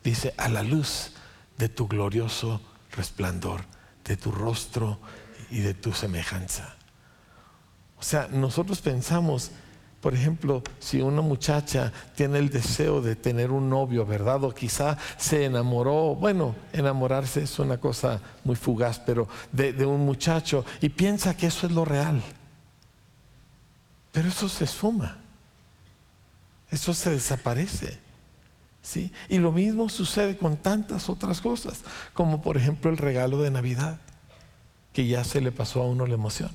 dice, 0.04 0.34
a 0.36 0.48
la 0.48 0.62
luz 0.62 1.12
de 1.58 1.68
tu 1.68 1.88
glorioso 1.88 2.60
resplandor, 2.92 3.62
de 4.04 4.16
tu 4.16 4.30
rostro 4.30 5.00
y 5.50 5.60
de 5.60 5.74
tu 5.74 5.92
semejanza. 5.92 6.76
O 7.98 8.02
sea, 8.02 8.28
nosotros 8.30 8.80
pensamos, 8.80 9.50
por 10.04 10.12
ejemplo, 10.12 10.62
si 10.80 11.00
una 11.00 11.22
muchacha 11.22 11.90
tiene 12.14 12.38
el 12.38 12.50
deseo 12.50 13.00
de 13.00 13.16
tener 13.16 13.50
un 13.50 13.70
novio, 13.70 14.04
¿verdad? 14.04 14.44
O 14.44 14.54
quizá 14.54 14.98
se 15.16 15.46
enamoró, 15.46 16.14
bueno, 16.14 16.54
enamorarse 16.74 17.44
es 17.44 17.58
una 17.58 17.78
cosa 17.78 18.20
muy 18.44 18.54
fugaz, 18.54 18.98
pero 18.98 19.26
de, 19.50 19.86
un 19.86 20.04
muchacho 20.04 20.62
y 20.82 20.90
piensa 20.90 21.34
que 21.34 21.46
eso 21.46 21.66
es 21.66 21.72
lo 21.72 21.86
real. 21.86 22.22
Pero 24.12 24.28
eso 24.28 24.46
se 24.50 24.66
suma, 24.66 25.16
eso 26.70 26.92
se 26.92 27.08
desaparece. 27.08 27.98
¿sí? 28.82 29.10
Y 29.30 29.38
lo 29.38 29.52
mismo 29.52 29.88
sucede 29.88 30.36
con 30.36 30.58
tantas 30.58 31.08
otras 31.08 31.40
cosas, 31.40 31.80
como 32.12 32.42
por 32.42 32.58
ejemplo 32.58 32.90
el 32.90 32.98
regalo 32.98 33.40
de 33.40 33.50
Navidad, 33.50 33.98
que 34.92 35.06
ya 35.06 35.24
se 35.24 35.40
le 35.40 35.50
pasó 35.50 35.80
a 35.80 35.86
uno 35.86 36.06
la 36.06 36.12
emoción. 36.12 36.50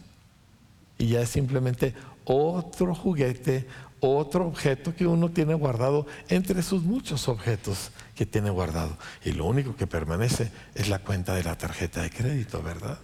Y 1.00 1.08
ya 1.08 1.22
es 1.22 1.30
simplemente 1.30 1.96
otro 2.32 2.94
juguete, 2.94 3.68
otro 4.02 4.46
objeto 4.46 4.96
que 4.96 5.08
uno 5.08 5.30
tiene 5.30 5.56
guardado 5.56 6.06
entre 6.28 6.62
sus 6.62 6.84
muchos 6.84 7.28
objetos 7.28 7.90
que 8.16 8.28
tiene 8.28 8.52
guardado. 8.52 8.96
Y 9.26 9.32
lo 9.32 9.46
único 9.46 9.76
que 9.76 9.88
permanece 9.88 10.52
es 10.76 10.90
la 10.90 11.00
cuenta 11.00 11.34
de 11.34 11.44
la 11.44 11.58
tarjeta 11.58 12.04
de 12.04 12.12
crédito, 12.12 12.62
¿verdad? 12.62 13.00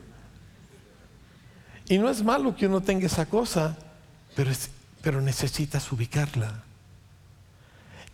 Y 1.89 1.97
no 1.97 2.07
es 2.07 2.23
malo 2.23 2.55
que 2.55 2.67
uno 2.67 2.81
tenga 2.81 3.07
esa 3.07 3.25
cosa, 3.25 3.75
pero, 4.35 4.51
pero 5.01 5.21
necesitas 5.21 5.91
ubicarla. 5.91 6.63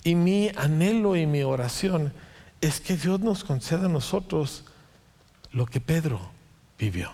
Y 0.06 0.16
mi 0.16 0.50
anhelo 0.56 1.18
y 1.18 1.26
mi 1.26 1.44
oración 1.44 2.14
es 2.62 2.80
que 2.80 2.96
Dios 2.96 3.20
nos 3.20 3.44
conceda 3.44 3.88
a 3.88 3.90
nosotros 3.90 4.64
lo 5.52 5.66
que 5.66 5.82
Pedro 5.82 6.22
vivió. 6.80 7.12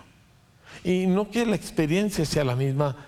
Y 0.84 1.06
no 1.06 1.32
que 1.32 1.44
la 1.44 1.56
experiencia 1.56 2.24
sea 2.24 2.44
la 2.44 2.54
misma, 2.54 3.07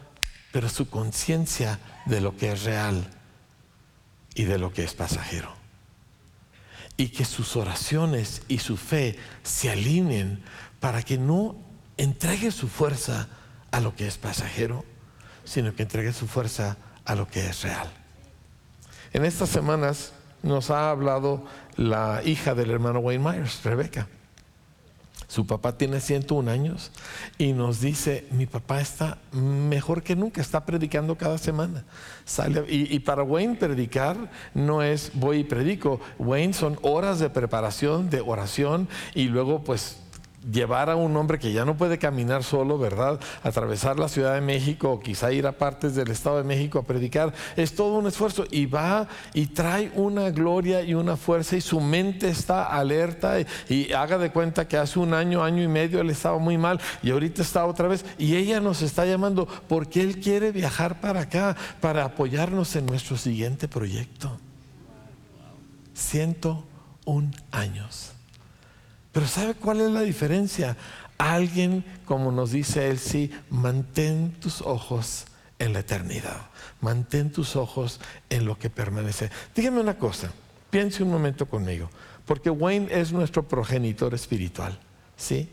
pero 0.52 0.68
su 0.68 0.88
conciencia 0.88 1.78
de 2.06 2.20
lo 2.20 2.36
que 2.36 2.52
es 2.52 2.64
real 2.64 3.08
y 4.34 4.44
de 4.44 4.58
lo 4.58 4.72
que 4.72 4.84
es 4.84 4.94
pasajero. 4.94 5.54
Y 6.96 7.08
que 7.08 7.24
sus 7.24 7.56
oraciones 7.56 8.42
y 8.48 8.58
su 8.58 8.76
fe 8.76 9.18
se 9.42 9.70
alineen 9.70 10.42
para 10.80 11.02
que 11.02 11.18
no 11.18 11.56
entregue 11.96 12.50
su 12.50 12.68
fuerza 12.68 13.28
a 13.70 13.80
lo 13.80 13.94
que 13.94 14.06
es 14.06 14.18
pasajero, 14.18 14.84
sino 15.44 15.74
que 15.74 15.82
entregue 15.82 16.12
su 16.12 16.26
fuerza 16.26 16.76
a 17.04 17.14
lo 17.14 17.26
que 17.26 17.46
es 17.46 17.62
real. 17.62 17.90
En 19.12 19.24
estas 19.24 19.48
semanas 19.48 20.12
nos 20.42 20.70
ha 20.70 20.90
hablado 20.90 21.44
la 21.76 22.22
hija 22.24 22.54
del 22.54 22.70
hermano 22.70 23.00
Wayne 23.00 23.24
Myers, 23.24 23.62
Rebeca. 23.64 24.08
Su 25.30 25.46
papá 25.46 25.78
tiene 25.78 26.00
101 26.00 26.50
años 26.50 26.90
y 27.38 27.52
nos 27.52 27.80
dice, 27.80 28.26
mi 28.32 28.46
papá 28.46 28.80
está 28.80 29.18
mejor 29.30 30.02
que 30.02 30.16
nunca, 30.16 30.40
está 30.40 30.66
predicando 30.66 31.16
cada 31.16 31.38
semana. 31.38 31.84
Sale, 32.24 32.64
y, 32.68 32.92
y, 32.92 32.98
para 32.98 33.22
Wayne 33.22 33.54
predicar 33.54 34.28
no 34.54 34.82
es 34.82 35.12
voy 35.14 35.38
y 35.38 35.44
predico, 35.44 36.00
Wayne 36.18 36.52
son 36.52 36.80
horas 36.82 37.20
de 37.20 37.30
preparación, 37.30 38.10
de 38.10 38.20
oración 38.20 38.88
y 39.14 39.26
luego 39.26 39.62
pues 39.62 39.98
llevar 40.50 40.88
a 40.88 40.96
un 40.96 41.16
hombre 41.16 41.38
que 41.38 41.52
ya 41.52 41.64
no 41.64 41.76
puede 41.76 41.98
caminar 41.98 42.44
solo, 42.44 42.78
¿verdad? 42.78 43.20
Atravesar 43.42 43.98
la 43.98 44.08
Ciudad 44.08 44.34
de 44.34 44.40
México 44.40 44.90
o 44.90 45.00
quizá 45.00 45.32
ir 45.32 45.46
a 45.46 45.52
partes 45.52 45.94
del 45.94 46.10
Estado 46.10 46.38
de 46.38 46.44
México 46.44 46.78
a 46.78 46.82
predicar, 46.82 47.32
es 47.56 47.74
todo 47.74 47.98
un 47.98 48.06
esfuerzo 48.06 48.44
y 48.50 48.66
va 48.66 49.08
y 49.34 49.46
trae 49.46 49.92
una 49.94 50.30
gloria 50.30 50.82
y 50.82 50.94
una 50.94 51.16
fuerza 51.16 51.56
y 51.56 51.60
su 51.60 51.80
mente 51.80 52.28
está 52.28 52.64
alerta 52.66 53.36
y, 53.68 53.92
haga 53.92 54.18
de 54.18 54.30
cuenta 54.30 54.68
que 54.68 54.76
hace 54.76 54.98
un 54.98 55.14
año, 55.14 55.42
año 55.42 55.62
y 55.62 55.68
medio 55.68 56.00
él 56.00 56.10
estaba 56.10 56.38
muy 56.38 56.56
mal 56.56 56.80
y 57.02 57.10
ahorita 57.10 57.42
está 57.42 57.66
otra 57.66 57.88
vez 57.88 58.04
y 58.18 58.36
ella 58.36 58.60
nos 58.60 58.82
está 58.82 59.04
llamando 59.04 59.46
porque 59.68 60.00
él 60.00 60.20
quiere 60.20 60.52
viajar 60.52 61.00
para 61.00 61.22
acá 61.22 61.56
para 61.80 62.04
apoyarnos 62.04 62.76
en 62.76 62.86
nuestro 62.86 63.16
siguiente 63.16 63.68
proyecto. 63.68 64.38
un 67.04 67.34
años. 67.50 68.19
Pero 69.12 69.26
¿sabe 69.26 69.54
cuál 69.54 69.80
es 69.80 69.90
la 69.90 70.02
diferencia? 70.02 70.76
Alguien, 71.18 71.84
como 72.04 72.32
nos 72.32 72.52
dice 72.52 72.88
él, 72.88 72.98
sí, 72.98 73.30
mantén 73.50 74.32
tus 74.40 74.62
ojos 74.62 75.26
en 75.58 75.72
la 75.72 75.80
eternidad. 75.80 76.48
Mantén 76.80 77.30
tus 77.30 77.56
ojos 77.56 78.00
en 78.30 78.46
lo 78.46 78.58
que 78.58 78.70
permanece. 78.70 79.30
Dígame 79.54 79.80
una 79.80 79.98
cosa, 79.98 80.32
piense 80.70 81.02
un 81.02 81.10
momento 81.10 81.46
conmigo, 81.46 81.90
porque 82.24 82.50
Wayne 82.50 82.88
es 82.90 83.12
nuestro 83.12 83.46
progenitor 83.46 84.14
espiritual, 84.14 84.78
¿sí? 85.16 85.50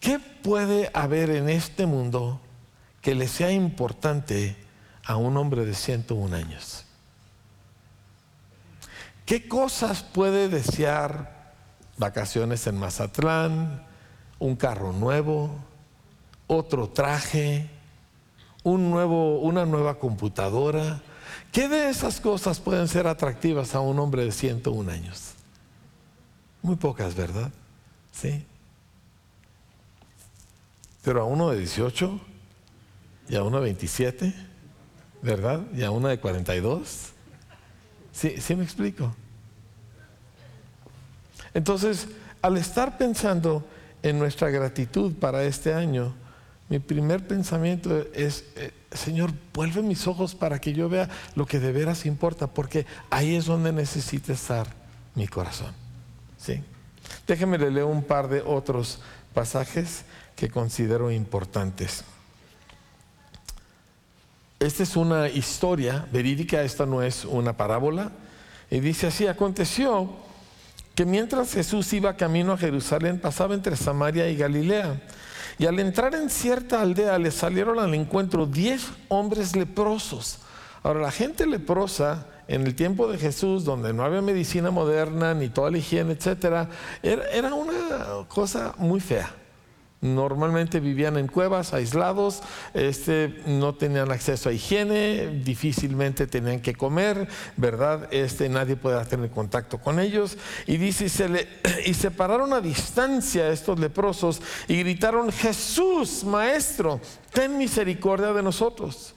¿Qué 0.00 0.18
puede 0.18 0.90
haber 0.94 1.30
en 1.30 1.48
este 1.48 1.86
mundo 1.86 2.40
que 3.02 3.14
le 3.14 3.28
sea 3.28 3.50
importante 3.50 4.56
a 5.04 5.16
un 5.16 5.36
hombre 5.36 5.66
de 5.66 5.74
101 5.74 6.34
años? 6.34 6.84
¿Qué 9.26 9.48
cosas 9.48 10.02
puede 10.02 10.48
desear 10.48 11.35
vacaciones 11.98 12.66
en 12.66 12.78
Mazatlán, 12.78 13.86
un 14.38 14.56
carro 14.56 14.92
nuevo, 14.92 15.50
otro 16.46 16.88
traje, 16.88 17.68
un 18.62 18.90
nuevo, 18.90 19.40
una 19.40 19.64
nueva 19.64 19.98
computadora. 19.98 21.02
¿Qué 21.52 21.68
de 21.68 21.88
esas 21.88 22.20
cosas 22.20 22.60
pueden 22.60 22.88
ser 22.88 23.06
atractivas 23.06 23.74
a 23.74 23.80
un 23.80 23.98
hombre 23.98 24.24
de 24.24 24.32
101 24.32 24.90
años? 24.90 25.32
Muy 26.62 26.76
pocas, 26.76 27.14
¿verdad? 27.14 27.50
Sí. 28.12 28.44
Pero 31.02 31.22
a 31.22 31.24
uno 31.24 31.50
de 31.50 31.58
18 31.58 32.20
y 33.28 33.36
a 33.36 33.42
uno 33.42 33.58
de 33.58 33.64
27, 33.64 34.34
¿verdad? 35.22 35.60
Y 35.74 35.84
a 35.84 35.90
uno 35.90 36.08
de 36.08 36.18
42. 36.18 37.12
Sí, 38.12 38.40
sí 38.40 38.54
me 38.56 38.64
explico. 38.64 39.14
Entonces, 41.56 42.06
al 42.42 42.58
estar 42.58 42.98
pensando 42.98 43.64
en 44.02 44.18
nuestra 44.18 44.50
gratitud 44.50 45.14
para 45.14 45.42
este 45.44 45.72
año, 45.72 46.14
mi 46.68 46.80
primer 46.80 47.26
pensamiento 47.26 48.04
es, 48.12 48.44
eh, 48.56 48.72
Señor, 48.92 49.32
vuelve 49.54 49.80
mis 49.80 50.06
ojos 50.06 50.34
para 50.34 50.60
que 50.60 50.74
yo 50.74 50.90
vea 50.90 51.08
lo 51.34 51.46
que 51.46 51.58
de 51.58 51.72
veras 51.72 52.04
importa, 52.04 52.46
porque 52.46 52.84
ahí 53.08 53.36
es 53.36 53.46
donde 53.46 53.72
necesita 53.72 54.34
estar 54.34 54.66
mi 55.14 55.26
corazón. 55.28 55.72
¿Sí? 56.36 56.62
Déjeme 57.26 57.56
leer 57.56 57.84
un 57.84 58.02
par 58.02 58.28
de 58.28 58.42
otros 58.42 59.00
pasajes 59.32 60.04
que 60.36 60.50
considero 60.50 61.10
importantes. 61.10 62.04
Esta 64.60 64.82
es 64.82 64.94
una 64.94 65.30
historia 65.30 66.06
verídica, 66.12 66.60
esta 66.60 66.84
no 66.84 67.02
es 67.02 67.24
una 67.24 67.56
parábola. 67.56 68.12
Y 68.70 68.80
dice 68.80 69.06
así, 69.06 69.26
aconteció 69.26 70.26
que 70.96 71.04
mientras 71.04 71.52
Jesús 71.52 71.92
iba 71.92 72.16
camino 72.16 72.54
a 72.54 72.58
Jerusalén, 72.58 73.20
pasaba 73.20 73.54
entre 73.54 73.76
Samaria 73.76 74.30
y 74.30 74.36
Galilea. 74.36 74.98
Y 75.58 75.66
al 75.66 75.78
entrar 75.78 76.14
en 76.14 76.30
cierta 76.30 76.80
aldea 76.80 77.18
le 77.18 77.30
salieron 77.30 77.78
al 77.78 77.94
encuentro 77.94 78.46
diez 78.46 78.88
hombres 79.08 79.54
leprosos. 79.54 80.38
Ahora, 80.82 81.00
la 81.00 81.10
gente 81.10 81.46
leprosa 81.46 82.26
en 82.48 82.66
el 82.66 82.74
tiempo 82.74 83.08
de 83.08 83.18
Jesús, 83.18 83.64
donde 83.64 83.92
no 83.92 84.04
había 84.04 84.22
medicina 84.22 84.70
moderna 84.70 85.34
ni 85.34 85.50
toda 85.50 85.70
la 85.70 85.78
higiene, 85.78 86.14
etcétera, 86.14 86.70
era 87.02 87.52
una 87.52 88.26
cosa 88.28 88.74
muy 88.78 89.00
fea. 89.00 89.30
Normalmente 90.02 90.78
vivían 90.78 91.16
en 91.16 91.26
cuevas, 91.26 91.72
aislados, 91.72 92.42
este, 92.74 93.42
no 93.46 93.74
tenían 93.74 94.12
acceso 94.12 94.50
a 94.50 94.52
higiene, 94.52 95.40
difícilmente 95.42 96.26
tenían 96.26 96.60
que 96.60 96.74
comer, 96.74 97.26
¿verdad? 97.56 98.06
Este, 98.12 98.48
nadie 98.50 98.76
podía 98.76 99.04
tener 99.04 99.30
contacto 99.30 99.78
con 99.78 99.98
ellos. 99.98 100.36
Y 100.66 100.76
dice, 100.76 101.06
y 101.86 101.94
se, 101.94 102.10
pararon 102.16 102.52
a 102.52 102.60
distancia 102.60 103.48
estos 103.48 103.80
leprosos 103.80 104.42
y 104.68 104.78
gritaron, 104.80 105.32
Jesús, 105.32 106.24
Maestro, 106.24 107.00
ten 107.32 107.56
misericordia 107.56 108.34
de 108.34 108.42
nosotros. 108.42 109.14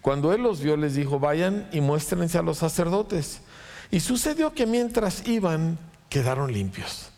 Cuando 0.00 0.32
él 0.32 0.42
los 0.42 0.60
vio, 0.60 0.76
les 0.76 0.94
dijo, 0.94 1.18
vayan 1.18 1.68
y 1.72 1.80
muéstrense 1.80 2.38
a 2.38 2.42
los 2.42 2.58
sacerdotes. 2.58 3.40
Y 3.90 4.00
sucedió 4.00 4.54
que 4.54 4.66
mientras 4.66 5.26
iban, 5.26 5.78
quedaron 6.08 6.52
limpios. 6.52 7.11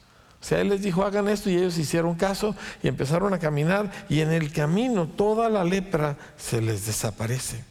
O 0.44 0.46
sea, 0.46 0.60
él 0.60 0.68
les 0.68 0.82
dijo, 0.82 1.02
hagan 1.02 1.26
esto 1.28 1.48
y 1.48 1.56
ellos 1.56 1.78
hicieron 1.78 2.16
caso 2.16 2.54
y 2.82 2.88
empezaron 2.88 3.32
a 3.32 3.38
caminar 3.38 3.90
y 4.10 4.20
en 4.20 4.30
el 4.30 4.52
camino 4.52 5.08
toda 5.08 5.48
la 5.48 5.64
lepra 5.64 6.18
se 6.36 6.60
les 6.60 6.84
desaparece. 6.84 7.64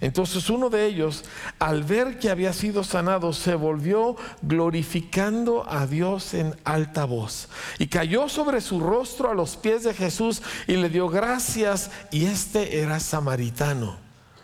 Entonces 0.00 0.48
uno 0.48 0.70
de 0.70 0.86
ellos, 0.86 1.26
al 1.58 1.84
ver 1.84 2.18
que 2.18 2.30
había 2.30 2.54
sido 2.54 2.84
sanado, 2.84 3.34
se 3.34 3.54
volvió 3.54 4.16
glorificando 4.40 5.70
a 5.70 5.86
Dios 5.86 6.32
en 6.32 6.56
alta 6.64 7.04
voz 7.04 7.50
y 7.78 7.88
cayó 7.88 8.30
sobre 8.30 8.62
su 8.62 8.80
rostro 8.80 9.30
a 9.30 9.34
los 9.34 9.58
pies 9.58 9.82
de 9.82 9.92
Jesús 9.92 10.40
y 10.66 10.76
le 10.76 10.88
dio 10.88 11.10
gracias 11.10 11.90
y 12.10 12.24
este 12.24 12.80
era 12.80 12.98
samaritano. 12.98 13.98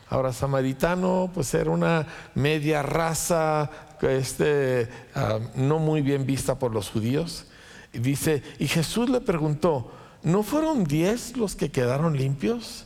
Ahora, 0.09 0.33
samaritano, 0.33 1.31
pues 1.35 1.53
era 1.55 1.71
una 1.71 2.07
media 2.35 2.83
raza 2.83 3.71
este, 4.03 4.89
ah, 5.15 5.39
no 5.55 5.79
muy 5.79 6.03
bien 6.03 6.27
vista 6.27 6.59
por 6.59 6.73
los 6.73 6.91
judíos. 6.91 7.47
Y 7.93 7.99
dice, 7.99 8.43
y 8.59 8.69
Jesús 8.69 9.09
le 9.09 9.21
preguntó, 9.21 9.91
¿no 10.23 10.43
fueron 10.43 10.85
diez 10.85 11.37
los 11.37 11.57
que 11.57 11.71
quedaron 11.71 12.17
limpios? 12.17 12.85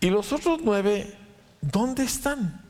Y 0.00 0.10
los 0.10 0.32
otros 0.32 0.60
nueve, 0.64 1.16
¿dónde 1.60 2.04
están? 2.04 2.62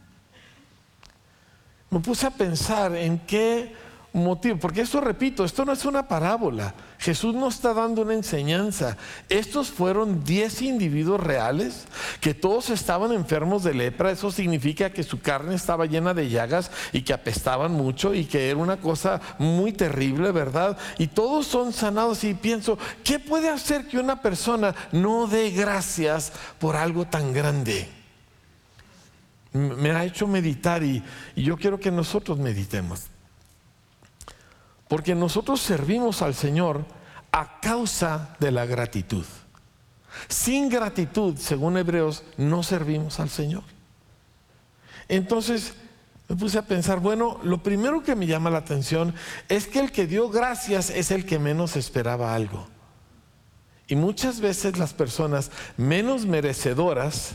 Me 1.90 2.00
puse 2.00 2.26
a 2.26 2.30
pensar 2.30 2.94
en 2.94 3.18
qué 3.20 3.74
motivo, 4.12 4.58
porque 4.58 4.82
esto 4.82 5.00
repito, 5.00 5.44
esto 5.44 5.64
no 5.64 5.72
es 5.72 5.84
una 5.84 6.06
parábola. 6.06 6.74
Jesús 7.00 7.34
no 7.34 7.48
está 7.48 7.72
dando 7.72 8.02
una 8.02 8.12
enseñanza. 8.12 8.98
Estos 9.30 9.70
fueron 9.70 10.22
diez 10.22 10.60
individuos 10.60 11.18
reales 11.18 11.86
que 12.20 12.34
todos 12.34 12.68
estaban 12.68 13.12
enfermos 13.12 13.64
de 13.64 13.72
lepra. 13.72 14.10
Eso 14.10 14.30
significa 14.30 14.90
que 14.90 15.02
su 15.02 15.18
carne 15.18 15.54
estaba 15.54 15.86
llena 15.86 16.12
de 16.12 16.28
llagas 16.28 16.70
y 16.92 17.00
que 17.00 17.14
apestaban 17.14 17.72
mucho 17.72 18.12
y 18.12 18.26
que 18.26 18.50
era 18.50 18.58
una 18.58 18.76
cosa 18.76 19.18
muy 19.38 19.72
terrible, 19.72 20.30
¿verdad? 20.30 20.76
Y 20.98 21.06
todos 21.06 21.46
son 21.46 21.72
sanados 21.72 22.22
y 22.22 22.34
pienso, 22.34 22.78
¿qué 23.02 23.18
puede 23.18 23.48
hacer 23.48 23.88
que 23.88 23.98
una 23.98 24.20
persona 24.20 24.74
no 24.92 25.26
dé 25.26 25.50
gracias 25.52 26.32
por 26.58 26.76
algo 26.76 27.06
tan 27.06 27.32
grande? 27.32 27.88
Me 29.54 29.90
ha 29.92 30.04
hecho 30.04 30.26
meditar 30.26 30.82
y, 30.82 31.02
y 31.34 31.44
yo 31.44 31.56
quiero 31.56 31.80
que 31.80 31.90
nosotros 31.90 32.38
meditemos. 32.38 33.06
Porque 34.90 35.14
nosotros 35.14 35.60
servimos 35.60 36.20
al 36.20 36.34
Señor 36.34 36.84
a 37.30 37.60
causa 37.60 38.36
de 38.40 38.50
la 38.50 38.66
gratitud. 38.66 39.24
Sin 40.26 40.68
gratitud, 40.68 41.36
según 41.36 41.76
Hebreos, 41.76 42.24
no 42.36 42.64
servimos 42.64 43.20
al 43.20 43.30
Señor. 43.30 43.62
Entonces 45.06 45.74
me 46.28 46.34
puse 46.34 46.58
a 46.58 46.66
pensar, 46.66 46.98
bueno, 46.98 47.38
lo 47.44 47.62
primero 47.62 48.02
que 48.02 48.16
me 48.16 48.26
llama 48.26 48.50
la 48.50 48.58
atención 48.58 49.14
es 49.48 49.68
que 49.68 49.78
el 49.78 49.92
que 49.92 50.08
dio 50.08 50.28
gracias 50.28 50.90
es 50.90 51.12
el 51.12 51.24
que 51.24 51.38
menos 51.38 51.76
esperaba 51.76 52.34
algo. 52.34 52.66
Y 53.86 53.94
muchas 53.94 54.40
veces 54.40 54.76
las 54.76 54.92
personas 54.92 55.52
menos 55.76 56.26
merecedoras 56.26 57.34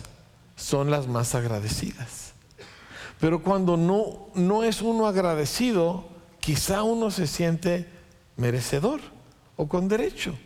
son 0.58 0.91
las 0.91 1.08
más 1.08 1.36
agradecidas. 1.36 2.34
Pero 3.22 3.41
cuando 3.41 3.78
no, 3.78 4.28
no 4.34 4.65
es 4.65 4.82
uno 4.82 5.08
agradecido, 5.08 6.14
quizá 6.45 6.84
uno 6.84 7.10
se 7.10 7.25
siente 7.25 7.88
merecedor 8.38 9.01
o 9.55 9.67
con 9.67 9.88
derecho. 9.88 10.38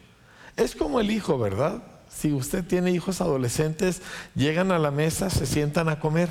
Es 0.55 0.73
como 0.73 1.01
el 1.01 1.11
hijo, 1.11 1.37
¿verdad? 1.37 1.83
Si 2.09 2.31
usted 2.31 2.63
tiene 2.63 2.91
hijos 2.91 3.19
adolescentes, 3.19 4.01
llegan 4.33 4.71
a 4.71 4.79
la 4.79 4.91
mesa, 4.91 5.29
se 5.29 5.45
sientan 5.45 5.89
a 5.89 5.99
comer. 5.99 6.29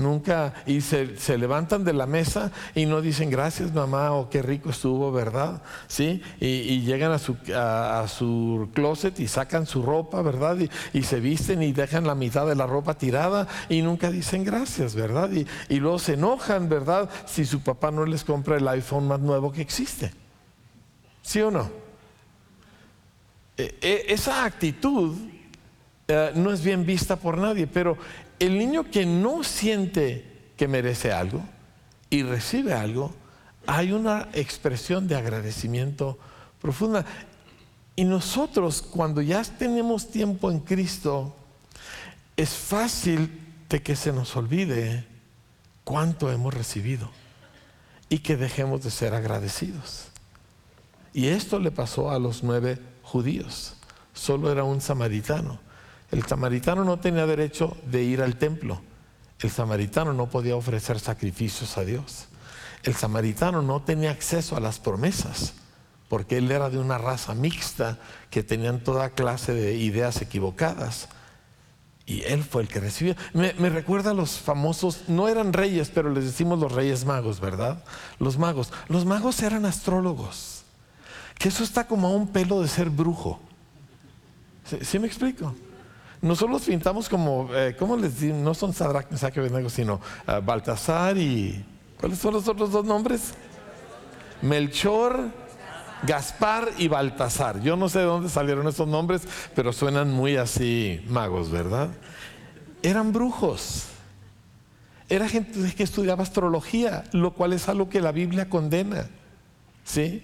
Nunca, 0.00 0.54
y 0.66 0.80
se, 0.80 1.06
levantan 1.36 1.84
de 1.84 1.92
la 1.92 2.06
mesa 2.06 2.50
y 2.74 2.86
no 2.86 3.02
dicen 3.02 3.30
gracias 3.30 3.72
mamá 3.72 4.12
o 4.12 4.30
qué 4.30 4.40
rico 4.40 4.70
estuvo, 4.70 5.12
¿verdad? 5.12 5.62
¿Sí? 5.88 6.22
Y, 6.40 6.80
llegan 6.80 7.12
a 7.12 7.18
su, 7.18 7.36
a, 7.54 8.06
su, 8.08 8.70
closet 8.74 9.20
y 9.20 9.28
sacan 9.28 9.66
su 9.66 9.82
ropa, 9.82 10.22
¿verdad? 10.22 10.56
Y, 10.92 11.02
se 11.02 11.20
visten 11.20 11.62
y 11.62 11.72
dejan 11.72 12.06
la 12.06 12.14
mitad 12.14 12.46
de 12.46 12.54
la 12.54 12.66
ropa 12.66 12.94
tirada 12.94 13.46
y 13.68 13.82
nunca 13.82 14.10
dicen 14.10 14.42
gracias, 14.42 14.94
¿verdad? 14.94 15.30
Y, 15.32 15.46
y 15.68 15.80
luego 15.80 15.98
se 15.98 16.14
enojan, 16.14 16.68
¿verdad? 16.68 17.10
Si 17.26 17.44
su 17.44 17.60
papá 17.60 17.90
no 17.90 18.06
les 18.06 18.24
compra 18.24 18.56
el 18.56 18.66
iPhone 18.68 19.06
más 19.06 19.20
nuevo 19.20 19.52
que 19.52 19.60
existe. 19.60 20.12
¿Sí 21.22 21.40
o 21.42 21.50
no? 21.50 21.70
E, 23.56 23.76
e, 23.82 24.04
esa 24.08 24.44
actitud 24.44 25.14
eh, 26.08 26.32
no 26.34 26.50
es 26.50 26.64
bien 26.64 26.84
vista 26.84 27.14
por 27.14 27.38
nadie, 27.38 27.66
pero 27.68 27.96
el 28.40 28.58
niño 28.58 28.90
que 28.90 29.06
no 29.06 29.44
siente 29.44 30.52
que 30.56 30.66
merece 30.66 31.12
algo 31.12 31.42
y 32.08 32.24
recibe 32.24 32.72
algo, 32.72 33.14
hay 33.66 33.92
una 33.92 34.28
expresión 34.32 35.06
de 35.06 35.14
agradecimiento 35.14 36.18
profunda. 36.60 37.04
Y 37.94 38.04
nosotros 38.04 38.82
cuando 38.82 39.20
ya 39.20 39.42
tenemos 39.44 40.10
tiempo 40.10 40.50
en 40.50 40.60
Cristo, 40.60 41.36
es 42.36 42.50
fácil 42.50 43.30
de 43.68 43.82
que 43.82 43.94
se 43.94 44.12
nos 44.12 44.34
olvide 44.36 45.04
cuánto 45.84 46.32
hemos 46.32 46.54
recibido 46.54 47.10
y 48.08 48.20
que 48.20 48.36
dejemos 48.36 48.82
de 48.82 48.90
ser 48.90 49.14
agradecidos. 49.14 50.06
Y 51.12 51.26
esto 51.26 51.58
le 51.58 51.70
pasó 51.70 52.10
a 52.10 52.18
los 52.18 52.42
nueve 52.42 52.78
judíos. 53.02 53.74
Solo 54.14 54.50
era 54.50 54.64
un 54.64 54.80
samaritano. 54.80 55.60
El 56.10 56.24
samaritano 56.26 56.84
no 56.84 56.98
tenía 56.98 57.26
derecho 57.26 57.76
de 57.86 58.02
ir 58.02 58.22
al 58.22 58.36
templo. 58.36 58.80
El 59.40 59.50
samaritano 59.50 60.12
no 60.12 60.28
podía 60.28 60.56
ofrecer 60.56 60.98
sacrificios 60.98 61.78
a 61.78 61.84
Dios. 61.84 62.26
El 62.82 62.94
samaritano 62.94 63.62
no 63.62 63.82
tenía 63.82 64.10
acceso 64.10 64.56
a 64.56 64.60
las 64.60 64.78
promesas, 64.78 65.54
porque 66.08 66.38
él 66.38 66.50
era 66.50 66.70
de 66.70 66.78
una 66.78 66.98
raza 66.98 67.34
mixta 67.34 67.98
que 68.30 68.42
tenían 68.42 68.80
toda 68.80 69.10
clase 69.10 69.54
de 69.54 69.74
ideas 69.74 70.20
equivocadas. 70.20 71.08
Y 72.06 72.22
él 72.22 72.42
fue 72.42 72.62
el 72.62 72.68
que 72.68 72.80
recibió. 72.80 73.14
Me, 73.34 73.52
recuerda 73.52 74.10
a 74.10 74.14
los 74.14 74.40
famosos, 74.40 75.04
no 75.08 75.28
eran 75.28 75.52
reyes, 75.52 75.90
pero 75.94 76.10
les 76.10 76.24
decimos 76.24 76.58
los 76.58 76.72
reyes 76.72 77.04
magos, 77.04 77.38
¿verdad? 77.38 77.84
Los 78.18 78.36
magos. 78.36 78.72
Los 78.88 79.04
magos 79.04 79.40
eran 79.42 79.64
astrólogos. 79.64 80.64
Que 81.38 81.48
eso 81.48 81.62
está 81.62 81.86
como 81.86 82.08
a 82.08 82.10
un 82.10 82.28
pelo 82.28 82.60
de 82.60 82.68
ser 82.68 82.90
brujo. 82.90 83.40
¿Sí 84.82 84.98
me 84.98 85.06
explico? 85.06 85.54
Nosotros 86.22 86.62
pintamos 86.62 87.08
como, 87.08 87.48
eh, 87.54 87.74
¿cómo 87.78 87.96
les 87.96 88.20
digo? 88.20 88.36
No 88.36 88.52
son 88.52 88.74
Sadrach, 88.74 89.10
Mesach 89.10 89.34
sino 89.68 89.94
uh, 89.94 90.44
Baltasar 90.44 91.16
y. 91.16 91.64
¿Cuáles 91.98 92.18
son 92.18 92.34
los 92.34 92.46
otros 92.46 92.70
dos 92.70 92.84
nombres? 92.84 93.34
Melchor, 94.42 95.30
Gaspar 96.06 96.70
y 96.78 96.88
Baltasar. 96.88 97.60
Yo 97.62 97.76
no 97.76 97.88
sé 97.88 98.00
de 98.00 98.04
dónde 98.04 98.28
salieron 98.28 98.68
esos 98.68 98.86
nombres, 98.86 99.22
pero 99.54 99.72
suenan 99.72 100.10
muy 100.10 100.36
así 100.36 101.04
magos, 101.08 101.50
¿verdad? 101.50 101.88
Eran 102.82 103.12
brujos. 103.12 103.86
Era 105.08 105.28
gente 105.28 105.74
que 105.74 105.82
estudiaba 105.82 106.22
astrología, 106.22 107.04
lo 107.12 107.32
cual 107.32 107.52
es 107.52 107.68
algo 107.68 107.88
que 107.88 108.00
la 108.00 108.12
Biblia 108.12 108.48
condena. 108.48 109.08
¿Sí? 109.84 110.22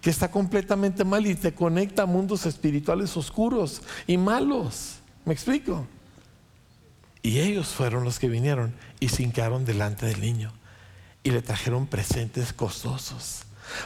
que 0.00 0.10
está 0.10 0.30
completamente 0.30 1.04
mal 1.04 1.26
y 1.26 1.34
te 1.34 1.52
conecta 1.52 2.02
a 2.02 2.06
mundos 2.06 2.46
espirituales 2.46 3.16
oscuros 3.16 3.82
y 4.06 4.16
malos. 4.16 4.99
¿Me 5.30 5.34
explico? 5.34 5.86
Y 7.22 7.38
ellos 7.38 7.68
fueron 7.68 8.02
los 8.02 8.18
que 8.18 8.28
vinieron 8.28 8.74
y 8.98 9.10
se 9.10 9.22
hincaron 9.22 9.64
delante 9.64 10.06
del 10.06 10.20
niño 10.20 10.52
y 11.22 11.30
le 11.30 11.40
trajeron 11.40 11.86
presentes 11.86 12.52
costosos. 12.52 13.42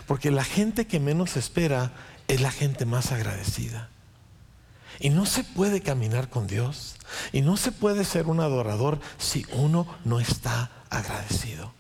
Porque 0.07 0.31
la 0.31 0.43
gente 0.43 0.87
que 0.87 1.01
menos 1.01 1.37
espera 1.37 1.93
es 2.29 2.41
la 2.41 2.51
gente 2.51 2.87
más 2.87 3.13
agradecida. 3.13 3.91
Y 5.01 5.11
no 5.11 5.27
se 5.27 5.45
puede 5.45 5.83
caminar 5.83 6.31
con 6.31 6.47
Dios. 6.47 6.97
Y 7.31 7.43
no 7.43 7.59
se 7.59 7.73
puede 7.73 8.07
ser 8.07 8.25
un 8.25 8.41
adorador 8.41 8.99
si 9.19 9.45
uno 9.53 9.87
no 10.07 10.21
está 10.21 10.71
agradecido. 10.89 11.75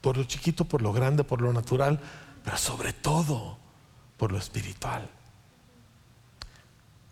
Por 0.00 0.16
lo 0.16 0.24
chiquito, 0.24 0.64
por 0.64 0.82
lo 0.82 0.92
grande, 0.92 1.22
por 1.22 1.40
lo 1.42 1.52
natural, 1.52 2.00
pero 2.44 2.58
sobre 2.58 2.92
todo 2.92 3.56
por 4.16 4.32
lo 4.32 4.38
espiritual. 4.38 5.08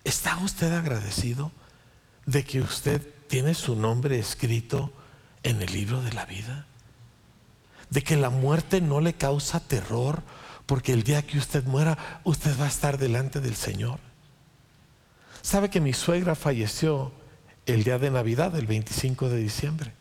¿Está 0.04 0.36
usted 0.38 0.72
agradecido 0.72 1.50
de 2.26 2.44
que 2.44 2.60
usted 2.60 3.02
tiene 3.26 3.54
su 3.54 3.74
nombre 3.74 4.18
escrito 4.18 4.92
en 5.42 5.62
el 5.62 5.72
libro 5.72 6.02
de 6.02 6.12
la 6.12 6.26
vida? 6.26 6.66
¿De 7.88 8.02
que 8.02 8.16
la 8.16 8.28
muerte 8.28 8.82
no 8.82 9.00
le 9.00 9.14
causa 9.14 9.60
terror 9.60 10.22
porque 10.66 10.92
el 10.92 11.02
día 11.02 11.26
que 11.26 11.38
usted 11.38 11.64
muera, 11.64 12.20
usted 12.24 12.58
va 12.60 12.66
a 12.66 12.68
estar 12.68 12.98
delante 12.98 13.40
del 13.40 13.56
Señor? 13.56 13.98
¿Sabe 15.40 15.70
que 15.70 15.80
mi 15.80 15.92
suegra 15.92 16.34
falleció 16.34 17.12
el 17.66 17.84
día 17.84 17.98
de 17.98 18.10
Navidad, 18.10 18.56
el 18.56 18.66
25 18.66 19.30
de 19.30 19.38
diciembre? 19.38 19.92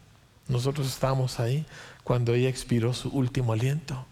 Nosotros 0.48 0.88
estábamos 0.88 1.40
ahí 1.40 1.66
cuando 2.04 2.34
ella 2.34 2.50
expiró 2.50 2.94
su 2.94 3.10
último 3.10 3.54
aliento. 3.54 4.06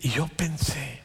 Y 0.00 0.10
yo 0.10 0.26
pensé, 0.28 1.02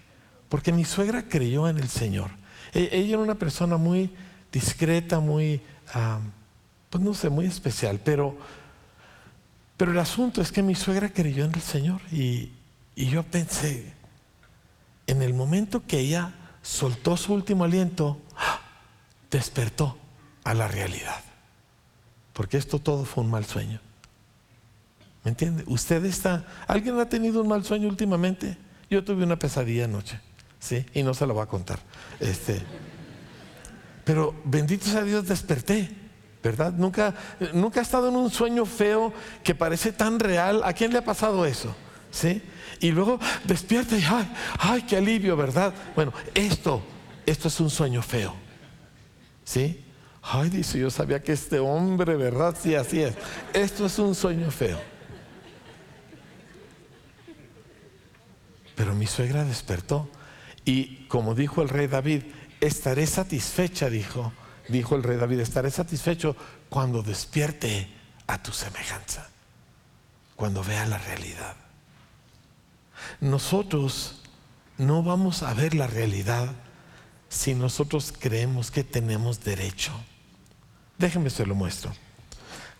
porque 0.48 0.72
mi 0.72 0.86
suegra 0.86 1.28
creyó 1.28 1.68
en 1.68 1.78
el 1.78 1.90
Señor. 1.90 2.41
E-, 2.74 2.90
ella 2.92 3.14
era 3.14 3.20
una 3.20 3.36
persona 3.36 3.78
muy 3.78 4.10
discreta, 4.52 5.20
muy, 5.20 5.62
pues 6.90 7.04
no 7.04 7.14
sé, 7.14 7.30
muy 7.30 7.46
especial, 7.46 8.00
pero, 8.04 8.38
pero 9.78 9.92
el 9.92 10.00
asunto 10.00 10.42
es 10.42 10.52
que 10.52 10.62
mi 10.62 10.76
suegra 10.76 11.10
creyó 11.10 11.46
en 11.46 11.54
el 11.54 11.62
Señor 11.62 12.02
y, 12.12 12.52
yo 12.96 13.24
pensé, 13.24 13.94
en 15.08 15.22
el 15.22 15.34
momento 15.34 15.84
que 15.86 16.00
ella 16.00 16.34
soltó 16.62 17.18
su 17.18 17.34
último 17.34 17.64
aliento, 17.64 18.22
¡ah! 18.38 18.62
despertó 19.32 19.98
a 20.44 20.54
la 20.54 20.68
realidad. 20.68 21.24
Porque 22.34 22.58
esto 22.58 22.80
todo 22.80 23.06
fue 23.06 23.24
un 23.24 23.32
mal 23.32 23.46
sueño. 23.46 23.80
¿Me 25.24 25.30
entiende? 25.30 25.64
Usted 25.68 26.04
está. 26.06 26.46
¿Alguien 26.68 27.00
ha 27.00 27.10
tenido 27.10 27.42
un 27.42 27.48
mal 27.48 27.64
sueño 27.64 27.88
últimamente? 27.88 28.58
Yo 28.90 29.04
tuve 29.04 29.24
una 29.24 29.38
pesadilla 29.38 29.86
anoche, 29.86 30.20
¿sí? 30.62 30.86
Y 30.93 31.04
no 31.04 31.13
se 31.13 31.26
lo 31.28 31.34
voy 31.34 31.43
a 31.43 31.47
contar. 31.47 31.80
Este, 32.21 32.62
pero 34.06 34.34
bendito 34.45 34.86
sea 34.86 35.04
Dios, 35.04 35.28
desperté, 35.28 35.89
¿verdad? 36.41 36.71
Nunca, 36.71 37.13
nunca 37.54 37.82
he 37.82 37.84
estado 37.84 38.08
en 38.08 38.15
un 38.15 38.32
sueño 38.32 38.65
feo 38.65 39.12
que 39.43 39.54
parece 39.54 39.91
tan 39.91 40.19
real. 40.19 40.62
¿A 40.63 40.71
quién 40.71 40.93
le 40.93 41.00
ha 41.00 41.04
pasado 41.04 41.45
eso? 41.45 41.76
¿Sí? 42.12 42.41
Y 42.80 42.91
luego 42.91 43.19
despierta 43.43 43.97
y 43.97 44.04
ay, 44.04 44.32
ay, 44.60 44.82
qué 44.84 44.97
alivio, 44.97 45.36
¿verdad? 45.36 45.74
Bueno, 45.95 46.13
esto, 46.34 46.82
esto 47.26 47.47
es 47.47 47.60
un 47.60 47.69
sueño 47.69 48.02
feo. 48.02 48.34
¿Sí? 49.43 49.84
Ay, 50.21 50.50
dice, 50.50 50.78
yo 50.78 50.91
sabía 50.91 51.21
que 51.21 51.34
este 51.34 51.60
hombre, 51.60 52.15
¿verdad? 52.15 52.56
Sí, 52.62 52.76
así 52.76 53.02
es. 53.02 53.15
Esto 53.54 53.88
es 53.88 53.97
un 53.97 54.13
sueño 54.13 54.52
feo. 54.52 54.80
Pero 58.76 58.93
mi 58.95 59.08
suegra 59.08 59.43
despertó 59.43 60.10
y 60.65 61.06
como 61.08 61.36
dijo 61.36 61.62
el 61.62 61.69
rey 61.69 61.88
David, 61.88 62.24
estaré 62.60 63.08
satisfecha, 63.08 63.89
dijo, 63.89 64.32
dijo 64.67 64.95
el 64.95 65.04
rey 65.04 65.17
David, 65.17 65.39
estaré 65.39 65.71
satisfecho 65.71 66.36
cuando 66.69 67.02
despierte 67.02 67.88
a 68.28 68.41
tu 68.41 68.52
semejanza, 68.52 69.30
cuando 70.36 70.63
vea 70.63 70.86
la 70.86 70.97
realidad. 70.97 71.56
Nosotros 73.19 74.21
no 74.78 75.04
vamos 75.04 75.43
a 75.43 75.54
ver 75.54 75.74
la 75.74 75.88
realidad 75.88 76.54
si 77.30 77.56
nosotros 77.56 78.13
creemos 78.17 78.71
que 78.71 78.84
tenemos 78.84 79.43
derecho. 79.43 79.91
Déjenme 80.97 81.30
se 81.30 81.45
lo 81.45 81.56
muestro. 81.56 81.91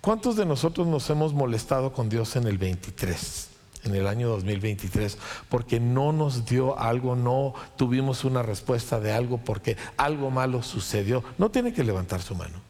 ¿Cuántos 0.02 0.36
de 0.36 0.46
nosotros 0.46 0.88
nos 0.88 1.10
hemos 1.10 1.34
molestado 1.34 1.94
con 1.94 2.10
Dios 2.10 2.36
en 2.36 2.48
el 2.48 2.58
23? 2.58 3.51
En 3.84 3.96
el 3.96 4.08
año 4.08 4.30
2023 4.30 5.18
porque 5.50 5.80
no 5.80 6.12
nos 6.12 6.46
dio 6.46 6.78
algo, 6.80 7.16
no 7.16 7.54
tuvimos 7.76 8.24
una 8.24 8.44
respuesta 8.44 9.00
de 9.00 9.12
algo 9.12 9.38
porque 9.38 9.78
algo 9.98 10.30
malo 10.30 10.62
sucedió, 10.64 11.24
no 11.38 11.50
tiene 11.52 11.74
que 11.74 11.84
levantar 11.84 12.22
su 12.22 12.36
mano. 12.36 12.62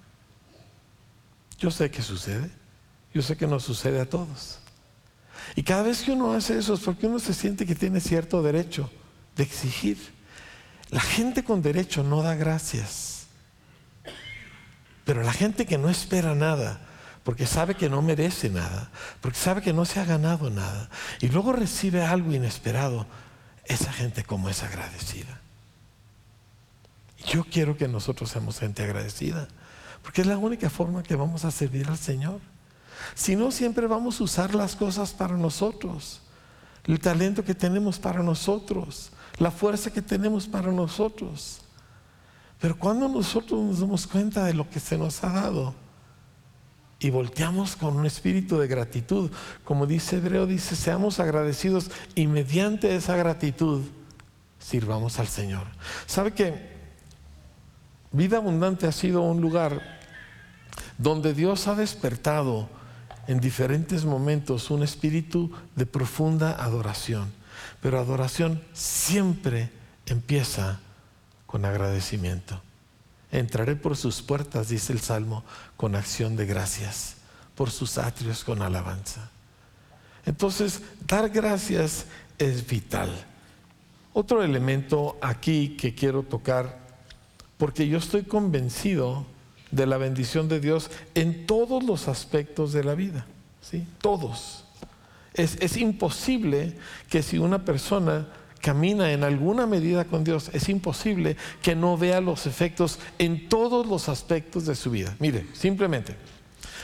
Yo 1.58 1.70
sé 1.70 1.92
que 1.92 2.02
sucede, 2.02 2.50
yo 3.14 3.22
sé 3.22 3.38
que 3.38 3.48
nos 3.48 3.64
sucede 3.64 4.00
a 4.00 4.10
todos. 4.10 4.60
Y 5.56 5.64
cada 5.64 5.84
vez 5.84 6.02
que 6.02 6.12
uno 6.12 6.34
hace 6.34 6.58
eso 6.58 6.74
es 6.74 6.80
porque 6.80 7.08
uno 7.08 7.20
se 7.20 7.34
siente 7.34 7.66
que 7.66 7.76
tiene 7.76 8.00
cierto 8.00 8.42
derecho 8.42 8.90
de 9.36 9.44
exigir. 9.44 9.98
La 10.90 11.02
gente 11.02 11.44
con 11.44 11.62
derecho 11.62 12.04
no 12.04 12.22
da 12.22 12.36
gracias, 12.36 13.28
pero 15.06 15.24
la 15.24 15.34
gente 15.34 15.66
que 15.66 15.78
no 15.78 15.90
espera 15.90 16.36
nada, 16.36 16.82
porque 17.24 17.46
sabe 17.46 17.76
que 17.76 17.90
no 17.90 18.02
merece 18.02 18.50
nada, 18.50 18.90
porque 19.22 19.38
sabe 19.38 19.62
que 19.62 19.74
no 19.74 19.86
se 19.86 20.00
ha 20.00 20.06
ganado 20.06 20.50
nada, 20.50 20.90
y 21.20 21.28
luego 21.28 21.54
recibe 21.54 22.04
algo 22.04 22.34
inesperado, 22.34 23.06
esa 23.66 23.94
gente 23.94 24.24
como 24.24 24.50
es 24.50 24.64
agradecida. 24.64 25.40
Yo 27.26 27.44
quiero 27.44 27.78
que 27.78 27.88
nosotros 27.88 28.32
seamos 28.32 28.60
gente 28.60 28.84
agradecida, 28.84 29.48
porque 30.02 30.22
es 30.22 30.28
la 30.28 30.38
única 30.38 30.70
forma 30.70 31.04
que 31.04 31.16
vamos 31.16 31.46
a 31.46 31.52
servir 31.52 31.88
al 31.88 31.98
Señor. 31.98 32.40
Si 33.14 33.36
no, 33.36 33.52
siempre 33.52 33.88
vamos 33.88 34.20
a 34.20 34.24
usar 34.24 34.56
las 34.56 34.76
cosas 34.76 35.12
para 35.12 35.38
nosotros, 35.38 36.22
el 36.86 37.00
talento 37.00 37.44
que 37.44 37.54
tenemos 37.54 38.00
para 38.00 38.24
nosotros, 38.24 39.12
la 39.38 39.52
fuerza 39.52 39.92
que 39.92 40.02
tenemos 40.02 40.48
para 40.48 40.72
nosotros. 40.72 41.62
Pero 42.60 42.78
cuando 42.78 43.08
nosotros 43.08 43.60
nos 43.60 43.80
damos 43.80 44.08
cuenta 44.08 44.46
de 44.46 44.54
lo 44.54 44.70
que 44.70 44.80
se 44.80 44.98
nos 44.98 45.24
ha 45.24 45.30
dado, 45.30 45.76
y 47.02 47.10
volteamos 47.10 47.76
con 47.76 47.98
un 47.98 48.06
espíritu 48.06 48.60
de 48.60 48.68
gratitud. 48.68 49.32
Como 49.64 49.88
dice 49.88 50.18
Hebreo, 50.18 50.46
dice, 50.46 50.76
seamos 50.76 51.20
agradecidos 51.20 51.90
y 52.14 52.28
mediante 52.28 52.96
esa 52.96 53.16
gratitud 53.16 53.82
sirvamos 54.60 55.18
al 55.18 55.28
Señor. 55.28 55.66
¿Sabe 56.06 56.34
que 56.34 56.72
Vida 58.12 58.38
Abundante 58.38 58.86
ha 58.86 58.92
sido 58.92 59.22
un 59.24 59.42
lugar 59.42 60.00
donde 61.00 61.34
Dios 61.34 61.68
ha 61.68 61.74
despertado 61.74 62.70
en 63.28 63.40
diferentes 63.40 64.06
momentos 64.06 64.70
un 64.70 64.84
espíritu 64.84 65.52
de 65.76 65.88
profunda 65.88 66.64
adoración? 66.64 67.34
Pero 67.82 68.00
adoración 68.00 68.62
siempre 68.74 69.72
empieza 70.06 70.80
con 71.48 71.66
agradecimiento. 71.66 72.62
Entraré 73.32 73.76
por 73.76 73.96
sus 73.96 74.22
puertas, 74.22 74.70
dice 74.70 74.92
el 74.92 75.00
Salmo, 75.00 75.44
con 75.78 75.96
acción 75.96 76.36
de 76.36 76.46
gracias, 76.46 77.16
por 77.56 77.72
sus 77.72 77.98
atrios 77.98 78.44
con 78.44 78.62
alabanza. 78.62 79.30
Entonces, 80.26 80.82
dar 81.08 81.30
gracias 81.30 82.06
es 82.38 82.68
vital. 82.68 83.10
Otro 84.14 84.44
elemento 84.44 85.18
aquí 85.22 85.78
que 85.80 85.96
quiero 85.96 86.24
tocar, 86.24 86.78
porque 87.58 87.88
yo 87.88 87.98
estoy 87.98 88.24
convencido 88.24 89.26
de 89.72 89.86
la 89.86 89.98
bendición 89.98 90.50
de 90.50 90.60
Dios 90.60 90.92
en 91.16 91.46
todos 91.48 91.84
los 91.84 92.10
aspectos 92.10 92.74
de 92.74 92.84
la 92.84 92.96
vida, 92.96 93.26
¿sí? 93.62 93.88
Todos. 94.02 94.66
Es, 95.34 95.58
es 95.62 95.78
imposible 95.78 96.78
que 97.10 97.24
si 97.24 97.38
una 97.38 97.64
persona 97.64 98.28
camina 98.62 99.12
en 99.12 99.24
alguna 99.24 99.66
medida 99.66 100.06
con 100.06 100.24
Dios, 100.24 100.50
es 100.54 100.70
imposible 100.70 101.36
que 101.62 101.76
no 101.76 101.98
vea 101.98 102.22
los 102.22 102.46
efectos 102.46 103.00
en 103.18 103.50
todos 103.50 103.86
los 103.86 104.08
aspectos 104.08 104.66
de 104.66 104.76
su 104.76 104.92
vida. 104.92 105.16
Mire, 105.20 105.48
simplemente. 105.54 106.16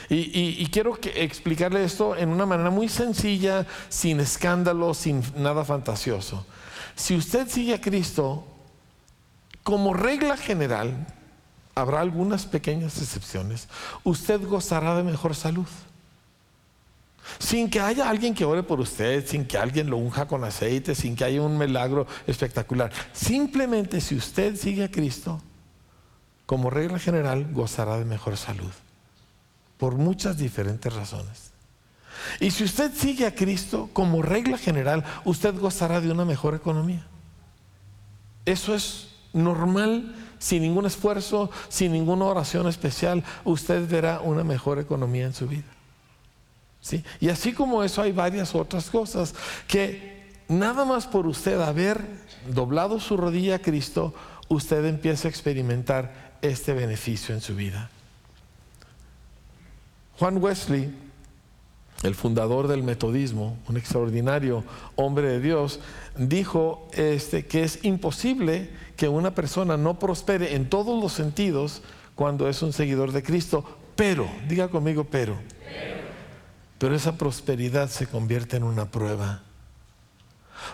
Y, 0.09 0.65
quiero 0.67 0.97
explicarle 1.15 1.83
esto 1.83 2.15
en 2.15 2.29
una 2.29 2.45
manera 2.45 2.69
muy 2.69 2.87
sencilla, 2.87 3.67
sin 3.89 4.21
escándalo, 4.21 4.93
sin 4.93 5.21
nada 5.35 5.65
fantasioso. 5.65 6.45
Si 6.95 7.15
usted 7.15 7.49
sigue 7.49 7.73
a 7.73 7.81
Cristo, 7.81 8.47
como 9.63 9.93
regla 9.93 10.37
general, 10.37 11.07
habrá 11.75 11.99
algunas 11.99 12.45
pequeñas 12.45 13.01
excepciones, 13.01 13.67
usted 14.05 14.41
gozará 14.41 14.95
de 14.95 15.03
mejor 15.03 15.35
salud 15.35 15.67
sin 17.39 17.69
que 17.69 17.79
haya 17.79 18.09
alguien 18.09 18.33
que 18.33 18.45
ore 18.45 18.63
por 18.63 18.79
usted, 18.79 19.25
sin 19.25 19.45
que 19.45 19.57
alguien 19.57 19.89
lo 19.89 19.97
unja 19.97 20.27
con 20.27 20.43
aceite, 20.43 20.95
sin 20.95 21.15
que 21.15 21.23
haya 21.23 21.41
un 21.41 21.57
milagro 21.57 22.07
espectacular. 22.25 22.91
Simplemente 23.13 24.01
si 24.01 24.15
usted 24.15 24.55
sigue 24.55 24.83
a 24.83 24.91
Cristo, 24.91 25.41
como 26.45 26.69
regla 26.69 26.99
general, 26.99 27.51
gozará 27.51 27.97
de 27.97 28.05
mejor 28.05 28.37
salud, 28.37 28.71
por 29.77 29.95
muchas 29.95 30.37
diferentes 30.37 30.93
razones. 30.93 31.51
Y 32.39 32.51
si 32.51 32.63
usted 32.63 32.91
sigue 32.93 33.25
a 33.25 33.35
Cristo, 33.35 33.89
como 33.93 34.21
regla 34.21 34.57
general, 34.57 35.03
usted 35.25 35.55
gozará 35.55 36.01
de 36.01 36.11
una 36.11 36.25
mejor 36.25 36.55
economía. 36.55 37.05
Eso 38.45 38.73
es 38.73 39.09
normal, 39.33 40.15
sin 40.39 40.61
ningún 40.63 40.85
esfuerzo, 40.85 41.51
sin 41.69 41.91
ninguna 41.91 42.25
oración 42.25 42.67
especial, 42.67 43.23
usted 43.43 43.87
verá 43.87 44.21
una 44.21 44.43
mejor 44.43 44.79
economía 44.79 45.25
en 45.25 45.33
su 45.33 45.47
vida. 45.47 45.76
Y 47.19 47.29
así 47.29 47.53
como 47.53 47.83
eso 47.83 48.01
hay 48.01 48.11
varias 48.11 48.55
otras 48.55 48.89
cosas 48.89 49.33
que 49.67 50.17
nada 50.47 50.85
más 50.85 51.07
por 51.07 51.27
usted 51.27 51.59
haber 51.61 52.01
doblado 52.49 52.99
su 52.99 53.17
rodilla 53.17 53.55
a 53.55 53.59
Cristo, 53.59 54.13
usted 54.47 54.85
empieza 54.85 55.27
a 55.27 55.31
experimentar 55.31 56.37
este 56.41 56.73
beneficio 56.73 57.35
en 57.35 57.41
su 57.41 57.55
vida. 57.55 57.89
Juan 60.17 60.37
Wesley, 60.41 60.93
el 62.03 62.15
fundador 62.15 62.67
del 62.67 62.83
metodismo, 62.83 63.57
un 63.67 63.77
extraordinario 63.77 64.63
hombre 64.95 65.27
de 65.27 65.39
Dios, 65.39 65.79
dijo 66.15 66.87
este, 66.93 67.45
que 67.45 67.63
es 67.63 67.83
imposible 67.83 68.69
que 68.95 69.07
una 69.09 69.35
persona 69.35 69.77
no 69.77 69.99
prospere 69.99 70.55
en 70.55 70.69
todos 70.69 71.01
los 71.01 71.13
sentidos 71.13 71.81
cuando 72.15 72.47
es 72.47 72.61
un 72.61 72.73
seguidor 72.73 73.11
de 73.11 73.23
Cristo, 73.23 73.63
pero, 73.95 74.27
diga 74.47 74.69
conmigo, 74.69 75.03
pero, 75.03 75.37
pero 76.79 76.95
esa 76.95 77.17
prosperidad 77.17 77.89
se 77.89 78.07
convierte 78.07 78.57
en 78.57 78.63
una 78.63 78.85
prueba. 78.85 79.41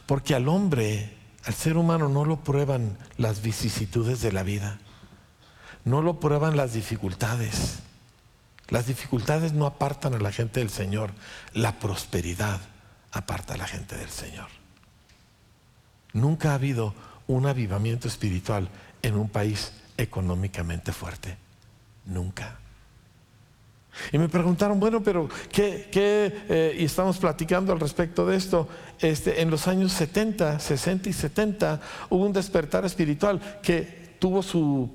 Porque 0.05 0.35
al 0.35 0.47
hombre, 0.47 1.13
al 1.45 1.53
ser 1.53 1.77
humano, 1.77 2.09
no 2.09 2.25
lo 2.25 2.43
prueban 2.43 2.97
las 3.17 3.41
vicisitudes 3.41 4.21
de 4.21 4.31
la 4.31 4.43
vida, 4.43 4.79
no 5.85 6.01
lo 6.01 6.19
prueban 6.19 6.57
las 6.57 6.73
dificultades. 6.73 7.79
Las 8.69 8.87
dificultades 8.87 9.53
no 9.53 9.65
apartan 9.65 10.13
a 10.13 10.19
la 10.19 10.31
gente 10.31 10.59
del 10.59 10.69
Señor, 10.69 11.11
la 11.53 11.79
prosperidad 11.79 12.61
aparta 13.11 13.53
a 13.53 13.57
la 13.57 13.67
gente 13.67 13.97
del 13.97 14.09
Señor. 14.09 14.47
Nunca 16.13 16.51
ha 16.51 16.55
habido 16.55 16.93
un 17.27 17.45
avivamiento 17.45 18.07
espiritual 18.07 18.69
en 19.01 19.15
un 19.15 19.29
país 19.29 19.73
económicamente 19.97 20.91
fuerte. 20.91 21.37
Nunca. 22.05 22.59
Y 24.11 24.17
me 24.17 24.29
preguntaron, 24.29 24.79
bueno, 24.79 25.01
pero 25.03 25.29
¿qué? 25.51 25.89
Eh, 25.93 26.77
y 26.79 26.85
estamos 26.85 27.17
platicando 27.17 27.73
al 27.73 27.79
respecto 27.79 28.25
de 28.25 28.37
esto. 28.37 28.67
Este, 28.99 29.41
en 29.41 29.49
los 29.49 29.67
años 29.67 29.91
70, 29.93 30.59
60 30.59 31.09
y 31.09 31.13
70 31.13 31.81
hubo 32.09 32.25
un 32.25 32.33
despertar 32.33 32.85
espiritual 32.85 33.59
que 33.61 34.15
tuvo 34.19 34.41
su, 34.41 34.89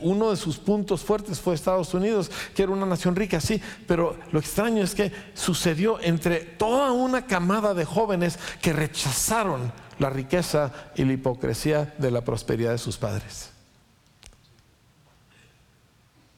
uno 0.00 0.30
de 0.30 0.36
sus 0.36 0.58
puntos 0.58 1.02
fuertes 1.02 1.40
fue 1.40 1.54
Estados 1.54 1.92
Unidos, 1.92 2.30
que 2.54 2.62
era 2.62 2.72
una 2.72 2.86
nación 2.86 3.16
rica, 3.16 3.40
sí, 3.40 3.60
pero 3.86 4.16
lo 4.30 4.38
extraño 4.38 4.82
es 4.82 4.94
que 4.94 5.12
sucedió 5.34 6.00
entre 6.00 6.40
toda 6.40 6.92
una 6.92 7.26
camada 7.26 7.74
de 7.74 7.84
jóvenes 7.84 8.38
que 8.60 8.72
rechazaron 8.72 9.72
la 9.98 10.08
riqueza 10.08 10.72
y 10.94 11.04
la 11.04 11.12
hipocresía 11.12 11.94
de 11.98 12.10
la 12.10 12.22
prosperidad 12.22 12.70
de 12.70 12.78
sus 12.78 12.96
padres. 12.96 13.50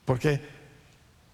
¿Por 0.04 0.18
qué? 0.18 0.53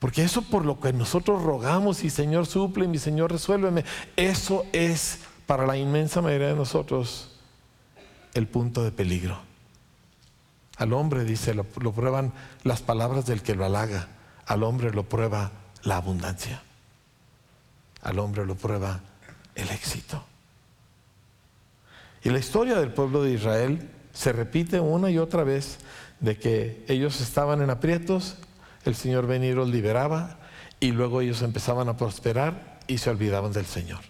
Porque 0.00 0.24
eso 0.24 0.42
por 0.42 0.64
lo 0.64 0.80
que 0.80 0.92
nosotros 0.92 1.42
rogamos 1.42 2.02
y 2.02 2.10
Señor 2.10 2.46
suple, 2.46 2.88
mi 2.88 2.98
Señor 2.98 3.30
resuélveme, 3.30 3.84
eso 4.16 4.64
es 4.72 5.20
para 5.46 5.66
la 5.66 5.76
inmensa 5.76 6.22
mayoría 6.22 6.48
de 6.48 6.56
nosotros 6.56 7.38
el 8.34 8.48
punto 8.48 8.82
de 8.82 8.92
peligro. 8.92 9.38
Al 10.78 10.94
hombre, 10.94 11.24
dice, 11.24 11.52
lo, 11.52 11.66
lo 11.80 11.92
prueban 11.92 12.32
las 12.64 12.80
palabras 12.80 13.26
del 13.26 13.42
que 13.42 13.54
lo 13.54 13.66
halaga, 13.66 14.08
al 14.46 14.62
hombre 14.62 14.90
lo 14.90 15.04
prueba 15.04 15.52
la 15.82 15.98
abundancia, 15.98 16.62
al 18.00 18.18
hombre 18.18 18.46
lo 18.46 18.54
prueba 18.54 19.00
el 19.54 19.68
éxito. 19.68 20.24
Y 22.24 22.30
la 22.30 22.38
historia 22.38 22.80
del 22.80 22.92
pueblo 22.92 23.22
de 23.22 23.32
Israel 23.32 23.90
se 24.14 24.32
repite 24.32 24.80
una 24.80 25.10
y 25.10 25.18
otra 25.18 25.44
vez 25.44 25.78
de 26.20 26.38
que 26.38 26.84
ellos 26.88 27.20
estaban 27.20 27.60
en 27.60 27.68
aprietos, 27.68 28.36
el 28.84 28.94
Señor 28.94 29.26
venía 29.26 29.50
y 29.50 29.54
los 29.54 29.68
liberaba 29.68 30.38
y 30.80 30.92
luego 30.92 31.20
ellos 31.20 31.42
empezaban 31.42 31.88
a 31.88 31.96
prosperar 31.96 32.78
y 32.86 32.98
se 32.98 33.10
olvidaban 33.10 33.52
del 33.52 33.66
Señor. 33.66 34.00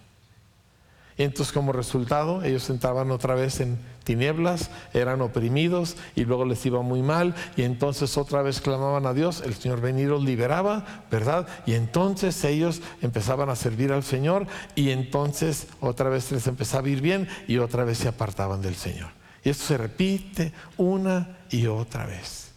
Y 1.17 1.23
entonces 1.23 1.53
como 1.53 1.73
resultado 1.73 2.41
ellos 2.43 2.69
entraban 2.69 3.11
otra 3.11 3.35
vez 3.35 3.59
en 3.59 3.77
tinieblas, 4.03 4.71
eran 4.93 5.21
oprimidos 5.21 5.97
y 6.15 6.25
luego 6.25 6.45
les 6.45 6.65
iba 6.65 6.81
muy 6.81 7.01
mal 7.01 7.35
y 7.55 7.63
entonces 7.63 8.17
otra 8.17 8.41
vez 8.41 8.61
clamaban 8.61 9.05
a 9.05 9.13
Dios, 9.13 9.43
el 9.45 9.53
Señor 9.53 9.81
venía 9.81 10.05
y 10.05 10.07
los 10.07 10.23
liberaba, 10.23 11.03
¿verdad? 11.11 11.47
Y 11.65 11.73
entonces 11.73 12.43
ellos 12.43 12.81
empezaban 13.01 13.49
a 13.49 13.55
servir 13.55 13.91
al 13.91 14.03
Señor 14.03 14.47
y 14.73 14.89
entonces 14.89 15.67
otra 15.79 16.09
vez 16.09 16.31
les 16.31 16.47
empezaba 16.47 16.87
a 16.87 16.91
ir 16.91 17.01
bien 17.01 17.27
y 17.47 17.57
otra 17.57 17.83
vez 17.83 17.99
se 17.99 18.07
apartaban 18.07 18.61
del 18.61 18.75
Señor. 18.75 19.09
Y 19.43 19.49
esto 19.49 19.65
se 19.65 19.77
repite 19.77 20.53
una 20.77 21.37
y 21.49 21.67
otra 21.67 22.05
vez. 22.05 22.50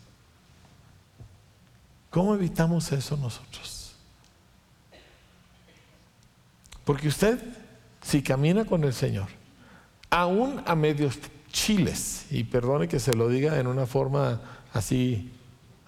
¿Cómo 2.15 2.33
evitamos 2.33 2.93
eso 2.93 3.17
nosotros? 3.17 3.93
Porque 6.85 7.09
usted 7.09 7.43
si 8.03 8.23
camina 8.23 8.65
con 8.65 8.85
el 8.85 8.95
Señor, 8.95 9.27
aún 10.11 10.63
a 10.65 10.77
medios 10.77 11.19
chiles, 11.51 12.27
y 12.31 12.45
perdone 12.45 12.87
que 12.87 13.01
se 13.01 13.15
lo 13.15 13.29
diga 13.29 13.59
en 13.59 13.67
una 13.67 13.87
forma 13.87 14.41
así 14.73 15.33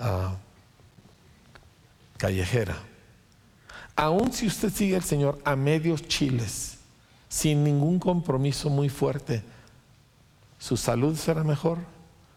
uh, 0.01 0.35
callejera, 2.17 2.77
aún 3.95 4.33
si 4.33 4.49
usted 4.49 4.73
sigue 4.73 4.97
al 4.97 5.05
Señor 5.05 5.41
a 5.45 5.55
medios 5.55 6.03
chiles, 6.09 6.79
sin 7.29 7.63
ningún 7.63 8.01
compromiso 8.01 8.69
muy 8.69 8.89
fuerte, 8.89 9.45
su 10.59 10.77
salud 10.77 11.17
será 11.17 11.45
mejor, 11.45 11.79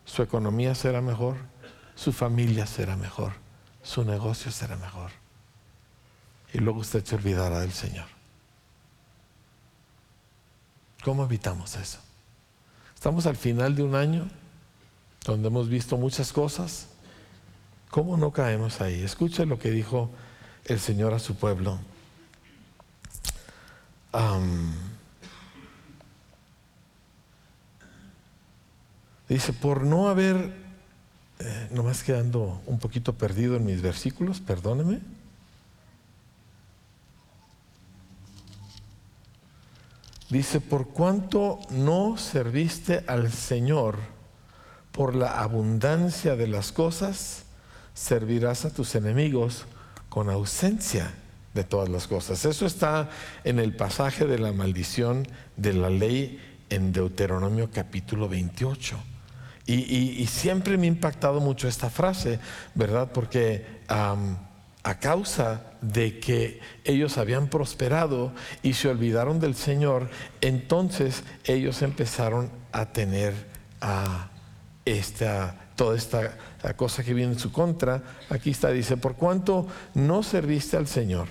su 0.05 0.21
economía 0.21 0.75
será 0.75 1.01
mejor, 1.01 1.37
su 1.95 2.11
familia 2.11 2.67
será 2.67 2.95
mejor, 2.95 3.48
su 3.89 4.03
negocio 4.03 4.51
será 4.51 4.75
mejor. 4.75 5.09
Y 6.53 6.59
luego 6.59 6.81
usted 6.81 7.03
se 7.03 7.15
olvidará 7.15 7.61
del 7.61 7.71
Señor. 7.71 8.05
¿Cómo 11.03 11.23
evitamos 11.23 11.75
eso? 11.75 11.97
Estamos 12.93 13.25
al 13.25 13.35
final 13.35 13.75
de 13.75 13.81
un 13.81 13.95
año 13.95 14.27
donde 15.25 15.47
hemos 15.47 15.69
visto 15.69 15.97
muchas 15.97 16.31
cosas. 16.31 16.89
¿Cómo 17.89 18.15
no 18.15 18.31
caemos 18.31 18.79
ahí? 18.79 19.01
Escucha 19.01 19.43
lo 19.45 19.57
que 19.57 19.71
dijo 19.71 20.11
el 20.65 20.79
Señor 20.79 21.15
a 21.15 21.19
su 21.19 21.35
pueblo. 21.35 21.79
dice, 29.27 29.53
por 29.53 29.83
no 29.83 30.09
haber, 30.09 30.68
eh, 31.39 31.67
nomás 31.71 32.03
quedando 32.03 32.61
un 32.65 32.79
poquito 32.79 33.13
perdido 33.13 33.55
en 33.55 33.65
mis 33.65 33.81
versículos, 33.81 34.41
perdóneme. 34.41 34.99
Dice, 40.29 40.61
por 40.61 40.89
cuanto 40.89 41.59
no 41.71 42.17
serviste 42.17 43.03
al 43.07 43.31
Señor 43.31 43.97
por 44.91 45.15
la 45.15 45.39
abundancia 45.39 46.35
de 46.35 46.47
las 46.47 46.71
cosas, 46.71 47.43
servirás 47.93 48.65
a 48.65 48.69
tus 48.69 48.93
enemigos 48.95 49.65
con 50.09 50.29
ausencia 50.29 51.13
de 51.53 51.63
todas 51.63 51.89
las 51.89 52.07
cosas. 52.07 52.45
Eso 52.45 52.65
está 52.65 53.09
en 53.43 53.59
el 53.59 53.75
pasaje 53.75 54.27
de 54.27 54.39
la 54.39 54.51
maldición 54.51 55.27
de 55.57 55.73
la 55.73 55.89
ley 55.89 56.39
en 56.69 56.91
Deuteronomio 56.91 57.69
capítulo 57.71 58.29
28. 58.29 58.97
Y, 59.71 60.25
siempre 60.25 60.77
me 60.77 60.85
ha 60.85 60.87
impactado 60.87 61.39
mucho 61.39 61.67
esta 61.67 61.89
frase, 61.89 62.39
¿verdad? 62.73 63.11
Porque 63.13 63.65
a 63.87 64.99
causa 64.99 65.61
de 65.81 66.19
que 66.19 66.59
ellos 66.83 67.17
habían 67.17 67.49
prosperado 67.49 68.31
y 68.63 68.73
se 68.73 68.87
olvidaron 68.87 69.39
del 69.39 69.53
Señor, 69.53 70.09
entonces 70.41 71.23
ellos 71.43 71.83
empezaron 71.83 72.49
a 72.71 72.87
tener 72.87 73.33
esta, 74.85 75.55
toda 75.75 75.95
esta 75.95 76.35
cosa 76.75 77.03
que 77.03 77.13
viene 77.13 77.33
en 77.33 77.39
su 77.39 77.51
contra. 77.51 78.01
Aquí 78.29 78.49
está, 78.49 78.71
dice, 78.71 78.97
por 78.97 79.15
cuanto 79.15 79.67
no 79.93 80.23
serviste 80.23 80.77
al 80.77 80.87
Señor 80.87 81.27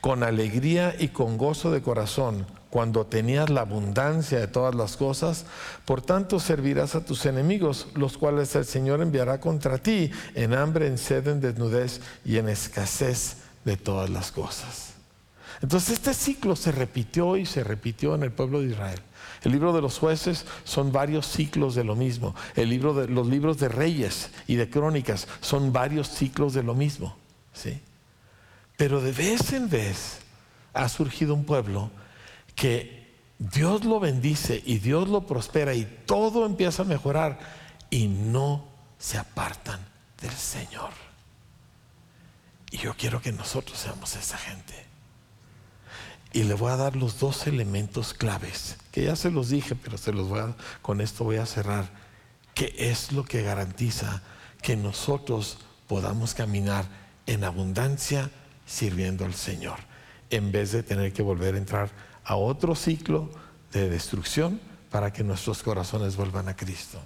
con 0.00 0.22
alegría 0.22 0.94
y 0.98 1.08
con 1.08 1.38
gozo 1.38 1.70
de 1.70 1.82
corazón, 1.82 2.46
cuando 2.72 3.04
tenías 3.04 3.50
la 3.50 3.60
abundancia 3.60 4.40
de 4.40 4.46
todas 4.46 4.74
las 4.74 4.96
cosas, 4.96 5.44
por 5.84 6.00
tanto 6.00 6.40
servirás 6.40 6.94
a 6.94 7.04
tus 7.04 7.26
enemigos, 7.26 7.88
los 7.94 8.16
cuales 8.16 8.56
el 8.56 8.64
Señor 8.64 9.02
enviará 9.02 9.40
contra 9.40 9.76
ti 9.76 10.10
en 10.34 10.54
hambre, 10.54 10.86
en 10.86 10.96
sed, 10.96 11.28
en 11.28 11.42
desnudez 11.42 12.00
y 12.24 12.38
en 12.38 12.48
escasez 12.48 13.36
de 13.66 13.76
todas 13.76 14.08
las 14.08 14.32
cosas. 14.32 14.94
Entonces 15.60 15.90
este 15.90 16.14
ciclo 16.14 16.56
se 16.56 16.72
repitió 16.72 17.36
y 17.36 17.44
se 17.44 17.62
repitió 17.62 18.14
en 18.14 18.22
el 18.22 18.32
pueblo 18.32 18.62
de 18.62 18.68
Israel. 18.68 19.02
El 19.42 19.52
libro 19.52 19.74
de 19.74 19.82
los 19.82 19.98
jueces 19.98 20.46
son 20.64 20.92
varios 20.92 21.26
ciclos 21.26 21.74
de 21.74 21.84
lo 21.84 21.94
mismo. 21.94 22.34
El 22.56 22.70
libro 22.70 22.94
de 22.94 23.06
los 23.06 23.26
libros 23.26 23.58
de 23.58 23.68
reyes 23.68 24.30
y 24.46 24.54
de 24.54 24.70
crónicas 24.70 25.28
son 25.42 25.74
varios 25.74 26.08
ciclos 26.08 26.54
de 26.54 26.62
lo 26.62 26.72
mismo, 26.72 27.18
¿sí? 27.52 27.82
Pero 28.78 29.02
de 29.02 29.12
vez 29.12 29.52
en 29.52 29.68
vez 29.68 30.20
ha 30.72 30.88
surgido 30.88 31.34
un 31.34 31.44
pueblo 31.44 31.90
que 32.54 33.02
Dios 33.38 33.84
lo 33.84 33.98
bendice 33.98 34.62
y 34.64 34.78
Dios 34.78 35.08
lo 35.08 35.26
prospera 35.26 35.74
y 35.74 35.84
todo 36.06 36.46
empieza 36.46 36.82
a 36.82 36.86
mejorar 36.86 37.38
y 37.90 38.06
no 38.06 38.64
se 38.98 39.18
apartan 39.18 39.80
del 40.20 40.32
Señor. 40.32 40.90
Y 42.70 42.78
yo 42.78 42.94
quiero 42.96 43.20
que 43.20 43.32
nosotros 43.32 43.78
seamos 43.78 44.14
esa 44.16 44.38
gente. 44.38 44.86
Y 46.32 46.44
le 46.44 46.54
voy 46.54 46.72
a 46.72 46.76
dar 46.76 46.96
los 46.96 47.18
dos 47.18 47.46
elementos 47.46 48.14
claves, 48.14 48.76
que 48.90 49.04
ya 49.04 49.16
se 49.16 49.30
los 49.30 49.50
dije, 49.50 49.74
pero 49.74 49.98
se 49.98 50.12
los 50.12 50.28
voy 50.28 50.40
a, 50.40 50.56
con 50.80 51.00
esto 51.00 51.24
voy 51.24 51.36
a 51.36 51.44
cerrar, 51.44 51.90
que 52.54 52.74
es 52.78 53.12
lo 53.12 53.24
que 53.24 53.42
garantiza 53.42 54.22
que 54.62 54.76
nosotros 54.76 55.58
podamos 55.88 56.32
caminar 56.32 56.86
en 57.26 57.44
abundancia 57.44 58.30
sirviendo 58.66 59.26
al 59.26 59.34
Señor, 59.34 59.80
en 60.30 60.52
vez 60.52 60.72
de 60.72 60.82
tener 60.82 61.12
que 61.12 61.20
volver 61.20 61.54
a 61.54 61.58
entrar 61.58 61.90
a 62.24 62.36
otro 62.36 62.74
ciclo 62.74 63.30
de 63.72 63.88
destrucción 63.88 64.60
para 64.90 65.12
que 65.12 65.24
nuestros 65.24 65.62
corazones 65.62 66.16
vuelvan 66.16 66.48
a 66.48 66.56
Cristo. 66.56 66.98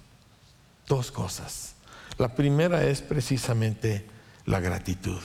Dos 0.87 1.11
cosas. 1.11 1.75
La 2.17 2.35
primera 2.35 2.83
es 2.83 3.01
precisamente 3.01 4.05
la 4.45 4.59
gratitud. 4.59 5.19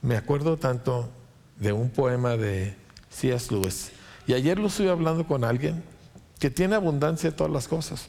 Me 0.00 0.16
acuerdo 0.16 0.56
tanto 0.56 1.10
de 1.58 1.72
un 1.72 1.90
poema 1.90 2.36
de 2.36 2.76
C.S. 3.10 3.52
Lewis, 3.54 3.92
y 4.26 4.34
ayer 4.34 4.58
lo 4.58 4.68
estuve 4.68 4.90
hablando 4.90 5.26
con 5.26 5.44
alguien 5.44 5.82
que 6.38 6.50
tiene 6.50 6.74
abundancia 6.74 7.30
de 7.30 7.36
todas 7.36 7.52
las 7.52 7.68
cosas. 7.68 8.08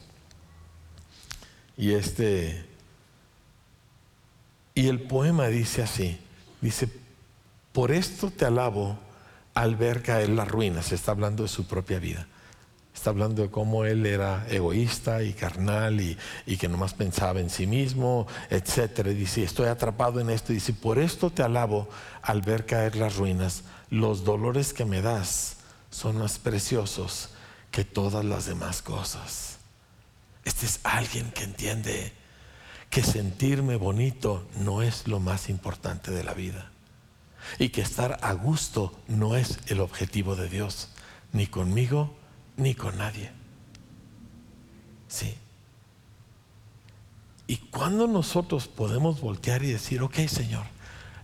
Y 1.78 1.94
este 1.94 2.66
y 4.76 4.88
el 4.88 5.02
poema 5.02 5.48
dice 5.48 5.84
así, 5.84 6.20
dice, 6.62 6.90
por 7.74 7.92
esto 7.92 8.32
te 8.32 8.46
alabo 8.46 8.98
al 9.54 9.76
ver 9.76 10.02
caer 10.02 10.30
las 10.30 10.48
ruinas, 10.48 10.92
está 10.92 11.12
hablando 11.12 11.44
de 11.44 11.50
su 11.50 11.66
propia 11.66 12.00
vida. 12.00 12.28
Está 12.94 13.10
hablando 13.10 13.42
de 13.42 13.50
cómo 13.50 13.86
él 13.86 14.06
era 14.06 14.46
egoísta 14.50 15.24
y 15.24 15.34
carnal 15.34 16.00
y, 16.00 16.18
y 16.46 16.58
que 16.58 16.68
nomás 16.68 16.94
pensaba 16.94 17.40
en 17.40 17.50
sí 17.50 17.66
mismo, 17.66 18.28
etc. 18.52 19.08
dice, 19.08 19.44
estoy 19.44 19.68
atrapado 19.68 20.20
en 20.20 20.30
esto. 20.30 20.54
dice, 20.54 20.74
por 20.74 21.00
esto 21.00 21.32
te 21.32 21.42
alabo 21.42 21.90
al 22.22 22.42
ver 22.42 22.66
caer 22.66 22.96
las 22.96 23.16
ruinas. 23.16 23.64
Los 23.90 24.24
dolores 24.24 24.74
que 24.74 24.86
me 24.86 25.02
das 25.02 25.58
son 25.90 26.20
más 26.20 26.38
preciosos 26.38 27.30
que 27.72 27.84
todas 27.84 28.24
las 28.24 28.46
demás 28.46 28.84
cosas. 28.84 29.58
Este 30.46 30.66
es 30.68 30.80
alguien 30.84 31.32
que 31.32 31.44
entiende 31.44 32.14
que 32.90 33.02
sentirme 33.02 33.76
bonito 33.76 34.48
no 34.60 34.84
es 34.84 35.08
lo 35.08 35.20
más 35.20 35.50
importante 35.50 36.12
de 36.12 36.24
la 36.24 36.34
vida. 36.34 36.73
Y 37.60 37.70
que 37.70 37.82
estar 37.82 38.20
a 38.22 38.34
gusto 38.34 38.94
no 39.08 39.36
es 39.36 39.60
el 39.68 39.80
objetivo 39.80 40.36
de 40.36 40.50
Dios, 40.50 40.90
ni 41.32 41.48
conmigo 41.48 42.16
ni 42.58 42.76
con 42.76 42.98
nadie. 42.98 43.32
Sí. 45.08 45.36
Y 47.48 47.58
cuando 47.58 48.08
nosotros 48.08 48.68
podemos 48.68 49.22
voltear 49.22 49.64
y 49.64 49.72
decir, 49.72 50.02
ok 50.02 50.16
Señor, 50.28 50.66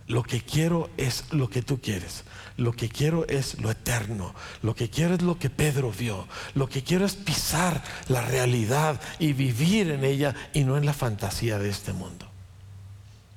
lo 0.06 0.22
que 0.22 0.40
quiero 0.40 0.90
es 0.96 1.24
lo 1.32 1.48
que 1.48 1.62
tú 1.62 1.80
quieres. 1.80 2.24
Lo 2.56 2.72
que 2.72 2.88
quiero 2.88 3.26
es 3.28 3.60
lo 3.60 3.70
eterno. 3.70 4.34
Lo 4.60 4.74
que 4.74 4.90
quiero 4.90 5.14
es 5.14 5.22
lo 5.22 5.38
que 5.38 5.50
Pedro 5.50 5.92
vio. 5.92 6.26
Lo 6.54 6.68
que 6.68 6.82
quiero 6.82 7.06
es 7.06 7.14
pisar 7.14 7.82
la 8.08 8.20
realidad 8.20 9.00
y 9.18 9.32
vivir 9.32 9.90
en 9.90 10.04
ella 10.04 10.34
y 10.52 10.64
no 10.64 10.76
en 10.76 10.84
la 10.84 10.92
fantasía 10.92 11.58
de 11.58 11.70
este 11.70 11.92
mundo. 11.92 12.26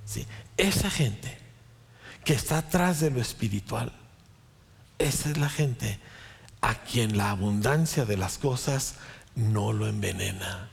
¿Sí? 0.03 0.25
Esa 0.57 0.89
gente 0.89 1.37
que 2.23 2.33
está 2.33 2.59
atrás 2.59 2.99
de 2.99 3.11
lo 3.11 3.21
espiritual, 3.21 3.91
esa 4.99 5.29
es 5.29 5.37
la 5.37 5.49
gente 5.49 5.99
a 6.61 6.75
quien 6.75 7.17
la 7.17 7.31
abundancia 7.31 8.05
de 8.05 8.17
las 8.17 8.37
cosas 8.37 8.95
no 9.35 9.73
lo 9.73 9.87
envenena. 9.87 10.69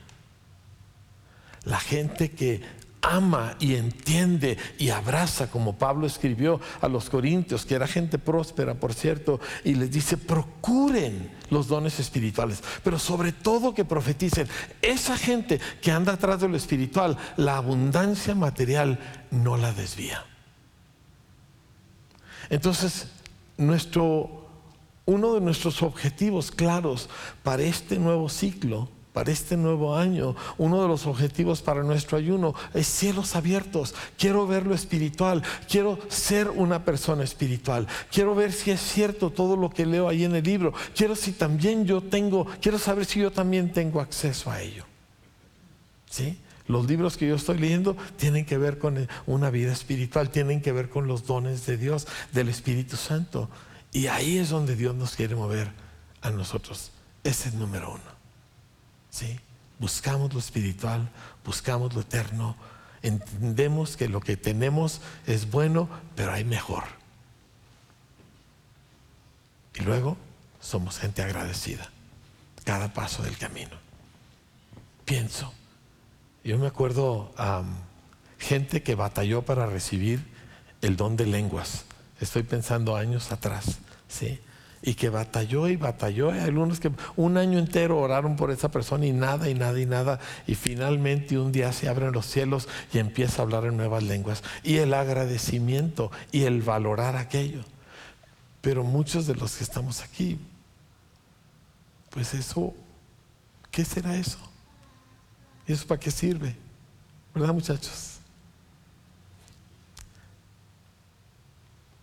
La 1.65 1.79
gente 1.79 2.31
que 2.31 2.61
ama 3.01 3.55
y 3.59 3.75
entiende 3.75 4.57
y 4.77 4.89
abraza, 4.89 5.49
como 5.49 5.77
Pablo 5.77 6.07
escribió 6.07 6.61
a 6.81 6.87
los 6.87 7.09
corintios, 7.09 7.65
que 7.65 7.75
era 7.75 7.87
gente 7.87 8.17
próspera, 8.19 8.75
por 8.75 8.93
cierto, 8.93 9.39
y 9.63 9.75
les 9.75 9.91
dice, 9.91 10.17
procuren 10.17 11.31
los 11.49 11.67
dones 11.67 11.99
espirituales, 11.99 12.63
pero 12.83 12.97
sobre 12.99 13.31
todo 13.31 13.73
que 13.73 13.85
profeticen. 13.85 14.47
Esa 14.81 15.17
gente 15.17 15.59
que 15.81 15.91
anda 15.91 16.13
atrás 16.13 16.39
de 16.41 16.47
lo 16.47 16.57
espiritual, 16.57 17.17
la 17.37 17.57
abundancia 17.57 18.35
material 18.35 18.99
no 19.31 19.57
la 19.57 19.73
desvía. 19.73 20.25
Entonces, 22.51 23.07
nuestro, 23.57 24.45
uno 25.05 25.33
de 25.33 25.41
nuestros 25.41 25.81
objetivos 25.81 26.51
claros 26.51 27.09
para 27.43 27.63
este 27.63 27.97
nuevo 27.97 28.27
ciclo, 28.27 28.89
para 29.13 29.31
este 29.31 29.55
nuevo 29.55 29.95
año, 29.95 30.35
uno 30.57 30.81
de 30.81 30.87
los 30.89 31.07
objetivos 31.07 31.61
para 31.61 31.81
nuestro 31.81 32.17
ayuno 32.17 32.53
es 32.73 32.87
cielos 32.87 33.37
abiertos. 33.37 33.95
Quiero 34.17 34.45
ver 34.47 34.67
lo 34.67 34.75
espiritual, 34.75 35.41
quiero 35.69 35.97
ser 36.09 36.49
una 36.49 36.83
persona 36.83 37.23
espiritual, 37.23 37.87
quiero 38.11 38.35
ver 38.35 38.51
si 38.51 38.71
es 38.71 38.81
cierto 38.81 39.29
todo 39.29 39.55
lo 39.55 39.69
que 39.69 39.85
leo 39.85 40.09
ahí 40.09 40.25
en 40.25 40.35
el 40.35 40.43
libro, 40.43 40.73
quiero 40.93 41.15
si 41.15 41.31
también 41.31 41.85
yo 41.85 42.01
tengo, 42.01 42.45
quiero 42.61 42.77
saber 42.77 43.05
si 43.05 43.21
yo 43.21 43.31
también 43.31 43.71
tengo 43.71 44.01
acceso 44.01 44.51
a 44.51 44.61
ello. 44.61 44.83
¿Sí? 46.09 46.37
Los 46.67 46.87
libros 46.87 47.17
que 47.17 47.27
yo 47.27 47.35
estoy 47.35 47.57
leyendo 47.57 47.95
tienen 48.17 48.45
que 48.45 48.57
ver 48.57 48.77
con 48.77 49.07
una 49.25 49.49
vida 49.49 49.71
espiritual, 49.71 50.29
tienen 50.29 50.61
que 50.61 50.71
ver 50.71 50.89
con 50.89 51.07
los 51.07 51.25
dones 51.25 51.65
de 51.65 51.77
Dios, 51.77 52.07
del 52.31 52.49
Espíritu 52.49 52.97
Santo. 52.97 53.49
Y 53.91 54.07
ahí 54.07 54.37
es 54.37 54.49
donde 54.49 54.75
Dios 54.75 54.95
nos 54.95 55.15
quiere 55.15 55.35
mover 55.35 55.71
a 56.21 56.29
nosotros. 56.29 56.91
Ese 57.23 57.49
es 57.49 57.53
el 57.53 57.59
número 57.59 57.91
uno. 57.91 58.11
¿sí? 59.09 59.39
Buscamos 59.79 60.33
lo 60.33 60.39
espiritual, 60.39 61.09
buscamos 61.45 61.93
lo 61.93 62.01
eterno, 62.01 62.55
entendemos 63.01 63.97
que 63.97 64.07
lo 64.07 64.21
que 64.21 64.37
tenemos 64.37 65.01
es 65.27 65.49
bueno, 65.49 65.89
pero 66.15 66.31
hay 66.31 66.43
mejor. 66.43 66.83
Y 69.75 69.81
luego 69.81 70.17
somos 70.59 70.99
gente 70.99 71.21
agradecida, 71.21 71.89
cada 72.63 72.93
paso 72.93 73.23
del 73.23 73.37
camino. 73.37 73.77
Pienso, 75.05 75.53
yo 76.43 76.57
me 76.57 76.67
acuerdo 76.67 77.31
a 77.37 77.63
gente 78.39 78.83
que 78.83 78.95
batalló 78.95 79.43
para 79.43 79.65
recibir 79.67 80.25
el 80.81 80.97
don 80.97 81.15
de 81.15 81.25
lenguas. 81.25 81.85
Estoy 82.19 82.43
pensando 82.43 82.95
años 82.95 83.31
atrás, 83.31 83.79
¿sí? 84.07 84.39
y 84.83 84.95
que 84.95 85.09
batalló 85.09 85.67
y 85.67 85.75
batalló. 85.75 86.31
Hay 86.31 86.39
algunos 86.39 86.79
que 86.79 86.91
un 87.15 87.37
año 87.37 87.59
entero 87.59 87.99
oraron 87.99 88.35
por 88.35 88.51
esa 88.51 88.71
persona 88.71 89.05
y 89.05 89.11
nada 89.11 89.49
y 89.49 89.53
nada 89.53 89.79
y 89.79 89.85
nada. 89.85 90.19
Y 90.47 90.55
finalmente 90.55 91.37
un 91.37 91.51
día 91.51 91.71
se 91.71 91.87
abren 91.87 92.11
los 92.11 92.25
cielos 92.25 92.67
y 92.93 92.99
empieza 92.99 93.41
a 93.41 93.45
hablar 93.45 93.65
en 93.65 93.77
nuevas 93.77 94.03
lenguas. 94.03 94.43
Y 94.63 94.77
el 94.77 94.93
agradecimiento 94.93 96.11
y 96.31 96.43
el 96.43 96.61
valorar 96.61 97.15
aquello. 97.15 97.63
Pero 98.61 98.83
muchos 98.83 99.27
de 99.27 99.35
los 99.35 99.55
que 99.55 99.63
estamos 99.63 100.01
aquí, 100.01 100.39
pues 102.09 102.33
eso, 102.33 102.73
¿qué 103.71 103.85
será 103.85 104.15
eso? 104.15 104.39
¿Y 105.71 105.73
eso 105.73 105.87
para 105.87 106.01
qué 106.01 106.11
sirve? 106.11 106.53
¿Verdad 107.33 107.53
muchachos? 107.53 108.17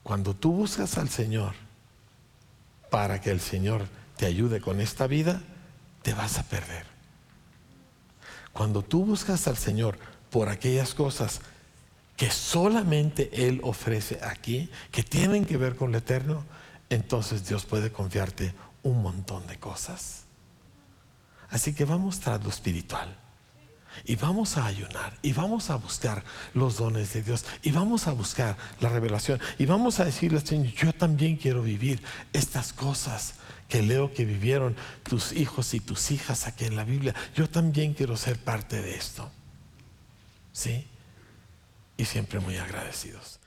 Cuando 0.03 0.33
tú 0.33 0.53
buscas 0.53 0.97
al 0.97 1.11
Señor, 1.11 1.53
para 2.89 3.21
que 3.21 3.31
el 3.31 3.41
Señor 3.41 3.87
te 4.17 4.25
ayude 4.25 4.63
con 4.63 4.81
esta 4.81 5.07
vida, 5.07 5.43
te 6.01 6.15
vas 6.15 6.39
a 6.39 6.45
perder. 6.45 6.87
Cuando 8.55 8.81
tú 8.81 9.05
buscas 9.05 9.47
al 9.49 9.59
Señor 9.59 9.99
por 10.31 10.49
aquellas 10.49 10.95
cosas 10.95 11.43
que 12.17 12.31
solamente 12.31 13.29
Él 13.47 13.61
ofrece 13.63 14.19
aquí, 14.23 14.71
que 14.91 15.03
tienen 15.03 15.45
que 15.45 15.59
ver 15.59 15.77
con 15.77 15.93
lo 15.93 15.99
eterno, 15.99 16.47
entonces 16.89 17.47
Dios 17.47 17.67
puede 17.67 17.93
confiarte 17.93 18.55
un 18.83 19.03
montón 19.03 19.47
de 19.47 19.59
cosas. 19.59 20.23
Así 21.51 21.75
que 21.75 21.85
vamos 21.85 22.19
tras 22.21 22.43
lo 22.43 22.49
espiritual. 22.49 23.28
Y 24.05 24.17
vamos 24.17 24.57
a 24.57 24.67
ayunar 24.67 25.17
y 25.23 25.33
vamos 25.33 25.71
a 25.71 25.77
buscar 25.77 26.25
los 26.55 26.77
dones 26.77 27.13
de 27.13 27.23
Dios 27.23 27.45
y 27.63 27.71
vamos 27.71 28.07
a 28.07 28.13
buscar 28.13 28.57
la 28.81 28.89
revelación 28.89 29.41
y 29.59 29.67
vamos 29.67 30.01
a 30.01 30.05
decirle, 30.05 30.41
Señor, 30.41 30.73
yo 30.75 30.93
también 30.93 31.37
quiero 31.37 31.63
vivir 31.63 32.03
estas 32.33 32.73
cosas 32.73 33.35
que 33.69 33.83
leo 33.83 34.13
que 34.13 34.25
vivieron 34.25 34.77
tus 35.03 35.33
hijos 35.33 35.75
y 35.75 35.81
tus 35.81 36.11
hijas 36.11 36.47
aquí 36.47 36.65
en 36.65 36.77
la 36.77 36.85
Biblia. 36.85 37.15
Yo 37.35 37.49
también 37.49 37.93
quiero 37.95 38.17
ser 38.17 38.39
parte 38.39 38.81
de 38.81 38.95
esto. 38.95 39.31
¿Sí? 40.53 40.87
Y 41.97 42.05
siempre 42.07 42.41
muy 42.41 42.57
agradecidos. 42.57 43.38